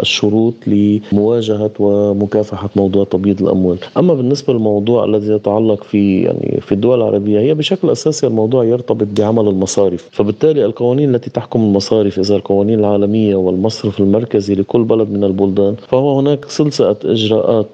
الشروط 0.00 0.54
لمواجهة 0.66 1.70
ومكافحة 1.78 2.70
موضوع 2.76 3.04
تبييض 3.04 3.42
الأموال، 3.42 3.78
أما 3.96 4.14
بالنسبة 4.14 4.52
للموضوع 4.52 5.04
الذي 5.04 5.32
يتعلق 5.32 5.84
في 5.84 6.22
يعني 6.22 6.60
في 6.60 6.72
الدول 6.72 6.98
العربية 6.98 7.40
هي 7.40 7.54
بشكل 7.54 7.90
أساسي 7.90 8.26
الموضوع 8.26 8.64
يرتبط 8.64 9.06
بعمل 9.18 9.48
المصارف، 9.48 10.08
فبالتالي 10.12 10.64
القوانين 10.64 11.14
التي 11.14 11.30
تحكم 11.30 11.60
المصارف 11.60 12.18
إذا 12.18 12.36
القوانين 12.36 12.78
العالمية 12.78 13.36
والمصرف 13.36 14.00
المركزي 14.00 14.19
المركزي 14.20 14.54
لكل 14.54 14.82
بلد 14.84 15.10
من 15.10 15.24
البلدان 15.24 15.74
فهو 15.88 16.18
هناك 16.18 16.44
سلسلة 16.44 16.96
إجراءات 17.04 17.66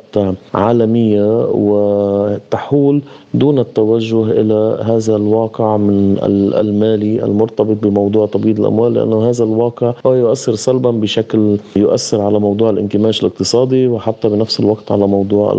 عالمية 0.54 1.48
وتحول 1.50 3.02
دون 3.36 3.58
التوجه 3.58 4.22
إلى 4.30 4.78
هذا 4.82 5.16
الواقع 5.16 5.76
من 5.76 6.16
المالي 6.54 7.24
المرتبط 7.24 7.76
بموضوع 7.82 8.26
تبييض 8.26 8.60
الأموال 8.60 8.94
لأنه 8.94 9.28
هذا 9.30 9.44
الواقع 9.44 9.94
هو 10.06 10.14
يؤثر 10.14 10.54
سلبا 10.54 10.90
بشكل 10.90 11.56
يؤثر 11.76 12.20
على 12.20 12.38
موضوع 12.38 12.70
الانكماش 12.70 13.20
الاقتصادي 13.20 13.88
وحتى 13.88 14.28
بنفس 14.28 14.60
الوقت 14.60 14.92
على 14.92 15.06
موضوع 15.06 15.54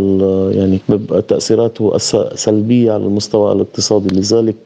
يعني 0.51 0.79
تأثيراته 1.27 1.97
سلبية 2.35 2.91
على 2.91 3.03
المستوى 3.05 3.51
الاقتصادي. 3.51 4.15
لذلك 4.15 4.57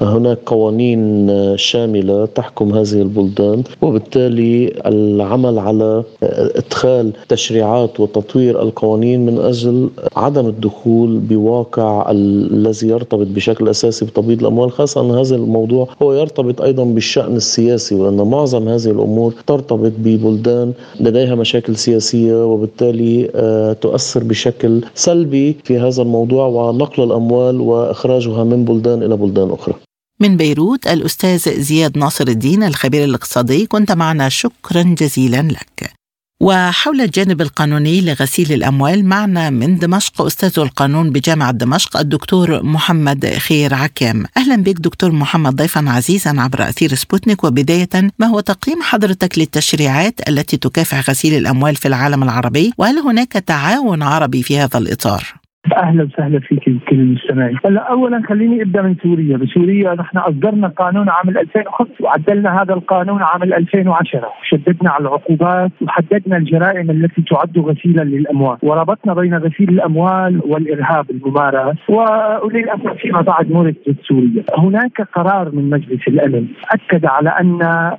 هناك 0.00 0.38
قوانين 0.46 1.30
شاملة 1.56 2.26
تحكم 2.26 2.72
هذه 2.72 3.02
البلدان 3.02 3.62
وبالتالي 3.82 4.72
العمل 4.86 5.58
على 5.58 6.02
إدخال 6.22 7.12
تشريعات 7.28 8.00
وتطوير 8.00 8.62
القوانين 8.62 9.26
من 9.26 9.38
أجل 9.38 9.88
عدم 10.16 10.46
الدخول 10.46 11.18
بواقع 11.18 12.10
الذي 12.52 12.88
يرتبط 12.88 13.26
بشكل 13.26 13.68
أساسي 13.68 14.04
بتبييض 14.04 14.40
الأموال 14.40 14.72
خاصة 14.72 15.00
إن 15.00 15.10
هذا 15.10 15.36
الموضوع 15.36 15.88
هو 16.02 16.12
يرتبط 16.12 16.62
أيضا 16.62 16.84
بالشأن 16.84 17.36
السياسي 17.36 17.94
وأن 17.94 18.16
معظم 18.16 18.68
هذه 18.68 18.90
الأمور 18.90 19.34
ترتبط 19.46 19.92
ببلدان 19.98 20.72
لديها 21.00 21.34
مشاكل 21.34 21.76
سياسية 21.76 22.44
وبالتالي 22.44 23.30
آه، 23.34 23.72
تؤثر 23.72 24.24
بشكل 24.24 24.84
سلبي 24.94 25.56
في 25.64 25.78
هذا 25.78 26.02
الموضوع 26.02 26.46
ونقل 26.46 27.02
الأموال 27.02 27.60
وإخراجها 27.60 28.44
من 28.44 28.64
بلدان 28.64 29.02
إلى 29.02 29.16
بلدان 29.16 29.50
أخرى. 29.50 29.74
من 30.20 30.36
بيروت 30.36 30.86
الأستاذ 30.86 31.60
زياد 31.60 31.98
ناصر 31.98 32.28
الدين 32.28 32.62
الخبير 32.62 33.04
الاقتصادي 33.04 33.66
كنت 33.66 33.92
معنا 33.92 34.28
شكرا 34.28 34.82
جزيلا 34.82 35.42
لك 35.42 35.95
وحول 36.40 37.00
الجانب 37.00 37.40
القانوني 37.40 38.00
لغسيل 38.00 38.52
الأموال 38.52 39.04
معنا 39.04 39.50
من 39.50 39.78
دمشق 39.78 40.22
أستاذ 40.22 40.58
القانون 40.58 41.10
بجامعة 41.10 41.50
دمشق 41.50 41.96
الدكتور 41.96 42.62
محمد 42.62 43.26
خير 43.26 43.74
عكام. 43.74 44.24
أهلا 44.36 44.56
بك 44.56 44.74
دكتور 44.80 45.12
محمد 45.12 45.56
ضيفا 45.56 45.84
عزيزا 45.88 46.40
عبر 46.40 46.68
أثير 46.68 46.94
سبوتنيك. 46.94 47.44
وبداية 47.44 47.88
ما 48.18 48.26
هو 48.26 48.40
تقييم 48.40 48.82
حضرتك 48.82 49.38
للتشريعات 49.38 50.28
التي 50.28 50.56
تكافح 50.56 51.10
غسيل 51.10 51.34
الأموال 51.34 51.76
في 51.76 51.88
العالم 51.88 52.22
العربي؟ 52.22 52.72
وهل 52.78 52.98
هناك 52.98 53.32
تعاون 53.32 54.02
عربي 54.02 54.42
في 54.42 54.58
هذا 54.58 54.78
الإطار؟ 54.78 55.45
أهلا 55.74 56.02
وسهلا 56.04 56.40
فيك 56.40 56.64
كل 56.64 56.96
المستمعين. 56.96 57.58
هلا 57.66 57.80
اولا 57.80 58.22
خليني 58.28 58.62
أبدأ 58.62 58.82
من 58.82 58.94
سوريا، 59.02 59.36
بسوريا 59.36 59.94
نحن 59.94 60.18
أصدرنا 60.18 60.68
قانون 60.68 61.08
عام 61.08 61.28
2005 61.28 61.90
وعدلنا 62.00 62.62
هذا 62.62 62.74
القانون 62.74 63.22
عام 63.22 63.42
2010 63.42 64.28
وشددنا 64.42 64.90
على 64.90 65.02
العقوبات 65.02 65.70
وحددنا 65.82 66.36
الجرائم 66.36 66.90
التي 66.90 67.22
تعد 67.22 67.58
غسيلا 67.58 68.02
للأموال، 68.02 68.56
وربطنا 68.62 69.14
بين 69.14 69.34
غسيل 69.34 69.68
الأموال 69.68 70.40
والإرهاب 70.44 71.10
الممارس 71.10 71.76
وللأسف 71.88 72.92
فيما 73.02 73.20
بعد 73.20 73.52
مرت 73.52 73.76
سوريا. 74.08 74.44
هناك 74.58 75.00
قرار 75.14 75.50
من 75.54 75.70
مجلس 75.70 76.08
الأمن 76.08 76.46
أكد 76.70 77.06
على 77.06 77.30
أن 77.30 77.58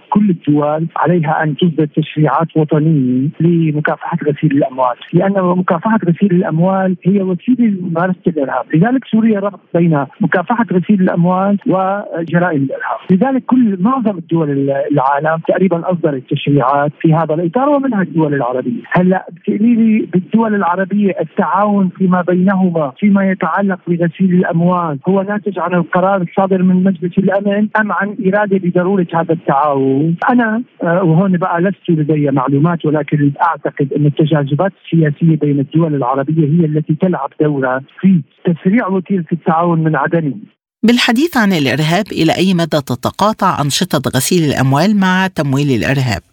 كل 0.09 0.29
الدول 0.29 0.85
عليها 0.97 1.43
أن 1.43 1.55
تصدر 1.55 1.85
تشريعات 1.85 2.47
وطنية 2.55 3.29
لمكافحة 3.39 4.17
غسيل 4.27 4.51
الأموال، 4.51 4.95
لأن 5.13 5.33
مكافحة 5.33 5.99
غسيل 6.09 6.31
الأموال 6.31 6.95
هي 7.03 7.21
وسيلة 7.21 7.56
لممارسه 7.59 8.17
الإرهاب، 8.27 8.65
لذلك 8.73 9.05
سوريا 9.05 9.39
ربط 9.39 9.59
بين 9.73 10.05
مكافحة 10.21 10.65
غسيل 10.73 11.01
الأموال 11.01 11.57
وجرائم 11.67 12.63
الإرهاب، 12.63 12.99
لذلك 13.11 13.43
كل 13.45 13.77
معظم 13.79 14.17
الدول 14.17 14.69
العالم 14.91 15.41
تقريبا 15.47 15.91
أصدرت 15.91 16.23
تشريعات 16.29 16.91
في 17.01 17.13
هذا 17.13 17.33
الإطار 17.33 17.69
ومنها 17.69 18.01
الدول 18.01 18.33
العربية، 18.33 18.81
هلأ 18.91 19.25
بتقولي 19.31 19.75
لي 19.75 20.07
بالدول 20.13 20.55
العربية 20.55 21.15
التعاون 21.21 21.89
فيما 21.97 22.21
بينهما 22.21 22.93
فيما 22.99 23.31
يتعلق 23.31 23.79
بغسيل 23.87 24.33
الأموال 24.33 24.99
هو 25.09 25.21
ناتج 25.21 25.59
عن 25.59 25.73
القرار 25.73 26.21
الصادر 26.21 26.63
من 26.63 26.83
مجلس 26.83 27.17
الأمن 27.17 27.67
ام 27.79 27.91
عن 27.91 28.15
إرادة 28.27 28.57
بضروره 28.57 29.07
هذا 29.13 29.33
التعاون؟ 29.33 30.15
أنا 30.29 30.63
آه، 30.83 31.03
وهون 31.03 31.37
بقى 31.37 31.61
لست 31.61 31.89
لدي 31.89 32.31
معلومات 32.31 32.85
ولكن 32.85 33.31
أعتقد 33.43 33.93
أن 33.93 34.05
التجاذبات 34.05 34.71
السياسية 34.85 35.37
بين 35.37 35.59
الدول 35.59 35.95
العربية 35.95 36.45
هي 36.47 36.65
التي 36.65 36.95
تلعب 37.01 37.29
دورة 37.47 37.81
في 37.99 38.21
تسريع 38.45 38.87
وتيرة 38.87 39.25
التعاون 39.31 39.83
من 39.83 39.95
عدمه 39.95 40.35
بالحديث 40.83 41.37
عن 41.37 41.53
الإرهاب 41.53 42.07
إلى 42.11 42.35
أي 42.35 42.53
مدى 42.53 42.81
تتقاطع 42.91 43.61
أنشطة 43.61 44.11
غسيل 44.15 44.43
الأموال 44.49 44.99
مع 44.99 45.27
تمويل 45.27 45.69
الإرهاب؟ 45.71 46.23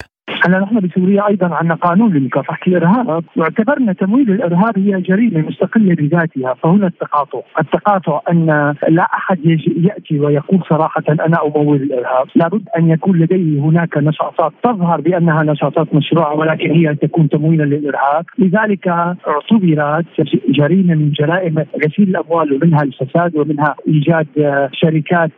هلا 0.46 0.60
نحن 0.60 0.80
بسوريا 0.80 1.28
أيضا 1.28 1.54
عندنا 1.54 1.74
قانون 1.74 2.12
لمكافحه 2.12 2.58
الإرهاب. 2.66 3.24
واعتبرنا 3.36 3.92
تمويل 3.92 4.30
الإرهاب 4.30 4.78
هي 4.78 5.00
جريمة 5.00 5.40
مستقلة 5.40 5.94
بذاتها 5.94 6.54
فهنا 6.54 6.86
التقاطع، 6.86 7.40
التقاطع 7.60 8.20
أن 8.30 8.74
لا 8.88 9.02
أحد 9.02 9.38
يأتي 9.76 10.20
ويقول 10.20 10.60
صراحة 10.70 11.02
أنا 11.08 11.36
امول 11.46 11.76
الإرهاب، 11.76 12.26
لابد 12.36 12.62
أن 12.78 12.90
يكون 12.90 13.18
لديه 13.18 13.60
هناك 13.60 13.96
نشاطات. 13.98 14.52
تظهر 14.62 15.00
بأنها 15.00 15.42
نشاطات 15.42 15.94
مشروعة 15.94 16.34
ولكن 16.34 16.70
هي 16.70 16.94
تكون 16.94 17.28
تمويلا 17.28 17.64
للإرهاب، 17.64 18.24
لذلك 18.38 18.88
اعتبرت 18.88 20.04
جريمة 20.48 20.94
من 20.94 21.10
جرائم 21.10 21.54
غسيل 21.58 22.08
الأموال 22.08 22.52
ومنها 22.52 22.82
الفساد 22.82 23.36
ومنها 23.36 23.74
إيجاد 23.88 24.26
شركات 24.72 25.30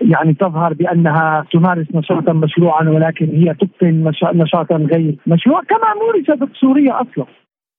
يعني 0.00 0.34
تظهر 0.34 0.74
بأنها 0.74 1.44
تمارس 1.52 1.86
نشاطا 1.94 2.32
مشروعا 2.32 2.88
ولكن 2.88 3.26
هي 3.26 3.54
تبطن 3.54 4.04
نشاطا 4.34 4.76
غير 4.76 5.16
مشروع 5.26 5.62
كما 5.62 5.94
مورست 5.94 6.56
سوريا 6.60 6.92
أصلا 7.00 7.26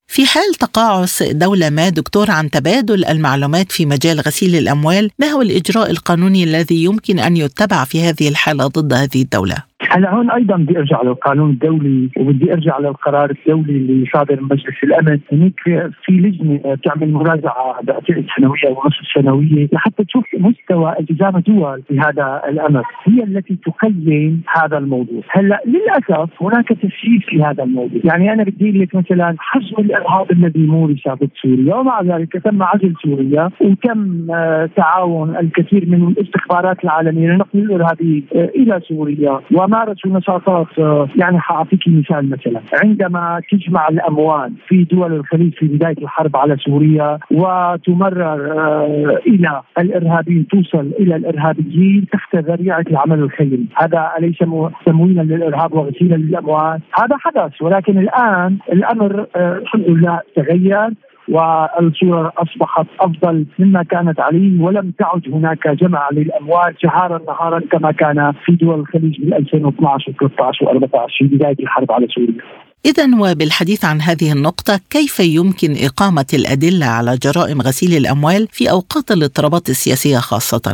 في 0.07 0.25
حال 0.25 0.53
تقاعس 0.59 1.23
دولة 1.23 1.69
ما 1.69 1.89
دكتور 1.89 2.31
عن 2.31 2.49
تبادل 2.49 3.05
المعلومات 3.05 3.71
في 3.71 3.85
مجال 3.85 4.19
غسيل 4.19 4.55
الأموال 4.55 5.09
ما 5.19 5.27
هو 5.27 5.41
الإجراء 5.41 5.91
القانوني 5.91 6.43
الذي 6.43 6.83
يمكن 6.83 7.19
أن 7.19 7.37
يتبع 7.37 7.83
في 7.83 8.01
هذه 8.01 8.29
الحالة 8.29 8.67
ضد 8.67 8.93
هذه 8.93 9.21
الدولة؟ 9.21 9.72
هلا 9.89 10.13
هون 10.15 10.31
أيضا 10.31 10.55
بدي 10.55 10.77
أرجع 10.79 11.01
للقانون 11.01 11.49
الدولي 11.49 12.09
وبدي 12.17 12.53
أرجع 12.53 12.79
للقرار 12.79 13.31
الدولي 13.31 13.77
اللي 13.77 14.05
صادر 14.13 14.41
من 14.41 14.43
مجلس 14.43 14.83
الأمن. 14.83 15.19
هنيك 15.31 15.59
في 16.03 16.11
لجنة 16.11 16.77
تعمل 16.83 17.11
مراجعة 17.11 17.79
بعتقد 17.83 18.25
سنويه 18.37 18.69
ونصف 18.69 19.07
سنويه 19.15 19.67
لحتى 19.73 20.03
تشوف 20.03 20.25
مستوى 20.39 20.95
التزام 20.99 21.35
الدول 21.35 21.81
في 21.87 21.99
هذا 21.99 22.41
الأمر. 22.49 22.83
هي 23.03 23.23
التي 23.23 23.57
تقيم 23.65 24.41
هذا 24.57 24.77
الموضوع. 24.77 25.21
هلا 25.29 25.61
للأسف 25.65 26.43
هناك 26.43 26.67
تسييس 26.67 27.33
لهذا 27.33 27.63
الموضوع. 27.63 28.01
يعني 28.03 28.33
أنا 28.33 28.43
بدي 28.43 28.71
لك 28.71 28.95
مثلا 28.95 29.35
حجم 29.39 29.75
الإرهاب 29.79 30.31
الذي 30.31 30.59
مورس 30.59 31.03
بسوريا 31.07 31.75
ومع 31.75 32.01
ذلك 32.01 32.33
تم 32.33 32.63
عزل 32.63 32.93
سوريا 33.03 33.49
وتم 33.61 34.31
آه، 34.31 34.69
تعاون 34.75 35.35
الكثير 35.37 35.89
من 35.89 36.07
الاستخبارات 36.07 36.83
العالمية 36.83 37.27
لنقل 37.29 37.59
الإرهابيين 37.59 38.25
آه، 38.35 38.49
إلى 38.55 38.81
سوريا. 38.87 39.39
وما 39.51 39.72
مارسوا 39.73 40.11
نشاطات 40.17 40.67
آه، 40.79 41.07
يعني 41.15 41.39
حاعطيك 41.39 41.79
مثال 41.87 42.29
مثلا. 42.29 42.61
عندما 42.83 43.41
تجمع 43.51 43.87
الأموال 43.87 44.53
في 44.67 44.83
دول 44.83 45.13
الخليج 45.13 45.53
في 45.53 45.67
بداية 45.67 45.97
الحرب 46.01 46.37
على 46.37 46.57
سوريا 46.57 47.19
وتمرر 47.31 48.41
آه، 48.59 49.19
إلى 49.27 49.61
الإرهابيين 49.79 50.47
توصل 50.47 50.91
إلى 50.99 51.15
الإرهابيين 51.15 52.05
تحت 52.11 52.35
ذريعة 52.35 52.85
العمل 52.91 53.19
الخيري، 53.19 53.65
هذا 53.75 54.11
أليس 54.17 54.37
تمويلا 54.85 55.21
للإرهاب 55.21 55.73
وغسيلا 55.73 56.15
للأموال؟ 56.15 56.79
هذا 56.99 57.17
حدث 57.17 57.61
ولكن 57.61 57.97
الآن 57.97 58.57
الأمر 58.73 59.25
آه، 59.35 59.57
الحمد 59.57 59.89
لله 59.89 60.19
تغير. 60.35 60.89
والصورة 61.27 62.33
أصبحت 62.37 62.85
أفضل 62.99 63.45
مما 63.59 63.83
كانت 63.83 64.19
عليه 64.19 64.61
ولم 64.61 64.93
تعد 64.99 65.21
هناك 65.33 65.67
جمع 65.67 66.09
للأموال 66.11 66.75
جهارا 66.83 67.19
نهارا 67.27 67.59
كما 67.71 67.91
كان 67.91 68.33
في 68.45 68.51
دول 68.51 68.79
الخليج 68.79 69.21
من 69.21 69.33
2012 69.33 70.11
و13 70.11 70.27
و14 70.65 71.17
في 71.17 71.23
بداية 71.23 71.55
الحرب 71.59 71.91
على 71.91 72.07
سوريا 72.15 72.43
إذا 72.85 73.31
وبالحديث 73.31 73.85
عن 73.85 74.01
هذه 74.01 74.31
النقطة 74.31 74.79
كيف 74.89 75.19
يمكن 75.19 75.75
إقامة 75.85 76.25
الأدلة 76.33 76.85
على 76.85 77.17
جرائم 77.23 77.61
غسيل 77.61 77.97
الأموال 77.97 78.47
في 78.51 78.71
أوقات 78.71 79.11
الاضطرابات 79.11 79.69
السياسية 79.69 80.17
خاصة؟ 80.17 80.73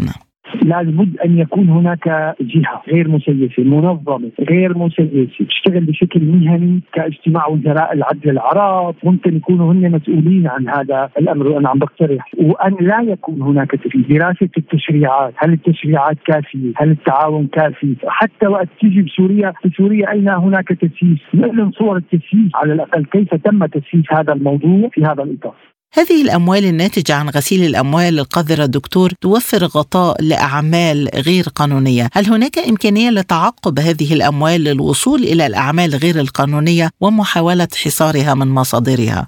لابد 0.64 1.18
أن 1.26 1.40
يكون 1.40 1.70
هناك 1.70 2.36
جهة 2.42 2.82
غير 2.88 3.08
مسيسة 3.08 3.64
منظمة 3.64 4.32
غير 4.50 4.78
مسيسة 4.78 5.28
تشتغل 5.50 5.86
بشكل 5.86 6.26
مهني 6.26 6.82
كاجتماع 6.94 7.48
وزراء 7.48 7.94
العدل 7.94 8.30
العرب 8.30 8.96
ممكن 9.04 9.36
يكونوا 9.36 9.74
هن 9.74 9.92
مسؤولين 9.92 10.48
عن 10.48 10.70
هذا 10.70 11.10
الأمر 11.18 11.48
وأنا 11.48 11.70
عم 11.70 11.80
بقترح. 11.80 12.32
وأن 12.38 12.76
لا 12.82 13.02
يكون 13.02 13.42
هناك 13.42 13.72
تفيد 13.72 14.08
دراسة 14.08 14.50
التشريعات 14.58 15.34
هل 15.38 15.54
التشريعات 15.54 16.18
كافية؟ 16.26 16.72
هل 16.78 16.92
التعاون 16.92 17.48
كافي؟ 17.48 17.96
حتى 18.08 18.48
وقت 18.48 18.68
تيجي 18.80 19.02
بسوريا 19.02 19.54
في 19.62 19.70
سوريا 19.78 20.12
أين 20.12 20.30
هناك 20.30 20.68
تسييس؟ 20.68 21.20
نعلن 21.34 21.72
صور 21.72 21.98
التسييس 21.98 22.52
على 22.56 22.74
الأقل 22.74 23.06
كيف 23.06 23.36
تم 23.36 23.66
تسييس 23.66 24.06
هذا 24.12 24.34
الموضوع 24.34 24.90
في 24.94 25.02
هذا 25.02 25.24
الإطار؟ 25.24 25.69
هذه 25.94 26.22
الأموال 26.22 26.66
الناتجة 26.66 27.16
عن 27.16 27.30
غسيل 27.30 27.66
الأموال 27.66 28.20
القذرة 28.20 28.66
دكتور 28.66 29.12
توفر 29.22 29.64
غطاء 29.66 30.22
لأعمال 30.22 31.10
غير 31.16 31.46
قانونية 31.56 32.10
هل 32.14 32.26
هناك 32.26 32.60
إمكانية 32.60 33.10
لتعقب 33.10 33.80
هذه 33.80 34.14
الأموال 34.14 34.64
للوصول 34.64 35.24
إلى 35.24 35.46
الأعمال 35.48 35.96
غير 35.96 36.20
القانونية 36.20 36.90
ومحاولة 37.02 37.68
حصارها 37.84 38.34
من 38.34 38.48
مصادرها؟ 38.48 39.28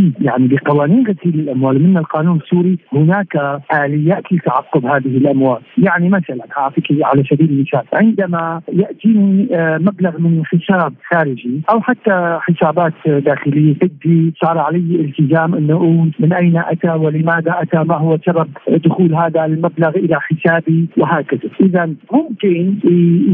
بالتاكيد 0.00 0.26
يعني 0.26 0.48
بقوانين 0.48 1.06
غسيل 1.06 1.40
الأموال. 1.40 1.82
من 1.82 1.96
القانون 1.96 2.36
السوري 2.36 2.78
هناك 2.92 3.60
اليات 3.74 4.32
لتعقب 4.32 4.86
هذه 4.86 5.16
الأموال، 5.16 5.60
يعني 5.78 6.08
مثلا 6.08 6.44
أعطيك 6.58 6.84
على 7.02 7.24
سبيل 7.30 7.50
المثال 7.50 7.82
عندما 7.92 8.60
يأتيني 8.72 9.48
آه، 9.52 9.78
مبلغ 9.78 10.18
من 10.18 10.42
حساب 10.44 10.92
خارجي 11.10 11.60
أو 11.70 11.80
حتى 11.80 12.38
حسابات 12.40 12.92
داخلية 13.06 13.74
بدي 13.74 14.34
صار 14.44 14.58
علي 14.58 14.78
التزام 14.78 15.54
إنه 15.54 15.76
أقول 15.76 16.10
من 16.18 16.32
أين 16.32 16.56
أتى 16.56 16.90
ولماذا 16.90 17.54
أتى 17.62 17.78
ما 17.78 17.96
هو 17.96 18.18
سبب 18.26 18.48
دخول 18.68 19.14
هذا 19.14 19.44
المبلغ 19.44 19.88
إلى 19.88 20.20
حسابي 20.20 20.86
وهكذا، 20.96 21.50
اذا 21.60 21.94
ممكن 22.12 22.74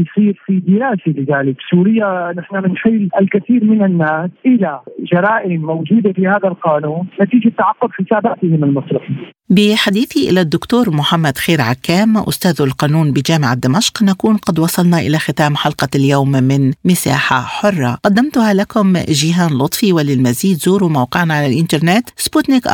يصير 0.01 0.41
في 0.45 0.59
دراسة 0.59 1.01
لذلك، 1.07 1.55
سوريا 1.71 2.33
نحن 2.37 2.61
بنحيل 2.61 3.09
الكثير 3.21 3.63
من 3.63 3.83
الناس 3.83 4.29
إلى 4.45 4.79
جرائم 5.13 5.61
موجودة 5.61 6.13
في 6.13 6.27
هذا 6.27 6.47
القانون 6.57 7.07
نتيجة 7.21 7.53
تعقب 7.57 7.89
حساباتهم 7.91 8.63
المصرفيه. 8.63 9.31
بحديثي 9.49 10.29
إلى 10.29 10.41
الدكتور 10.41 10.89
محمد 10.89 11.37
خير 11.37 11.61
عكام 11.61 12.17
أستاذ 12.17 12.61
القانون 12.61 13.11
بجامعة 13.11 13.53
دمشق 13.53 14.03
نكون 14.03 14.37
قد 14.37 14.59
وصلنا 14.59 14.99
إلى 14.99 15.19
ختام 15.19 15.55
حلقة 15.55 15.87
اليوم 15.95 16.31
من 16.31 16.73
مساحة 16.85 17.41
حرة. 17.41 17.97
قدمتها 18.05 18.53
لكم 18.53 18.97
جيهان 18.97 19.57
لطفي 19.57 19.93
وللمزيد 19.93 20.57
زوروا 20.57 20.89
موقعنا 20.89 21.33
على 21.33 21.47
الإنترنت 21.47 22.09
سبوتنيك 22.17 22.67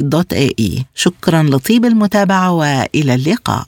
dot 0.00 0.32
ae. 0.32 0.84
شكرا 0.94 1.42
لطيب 1.42 1.84
المتابعة 1.84 2.52
وإلى 2.52 3.14
اللقاء. 3.14 3.66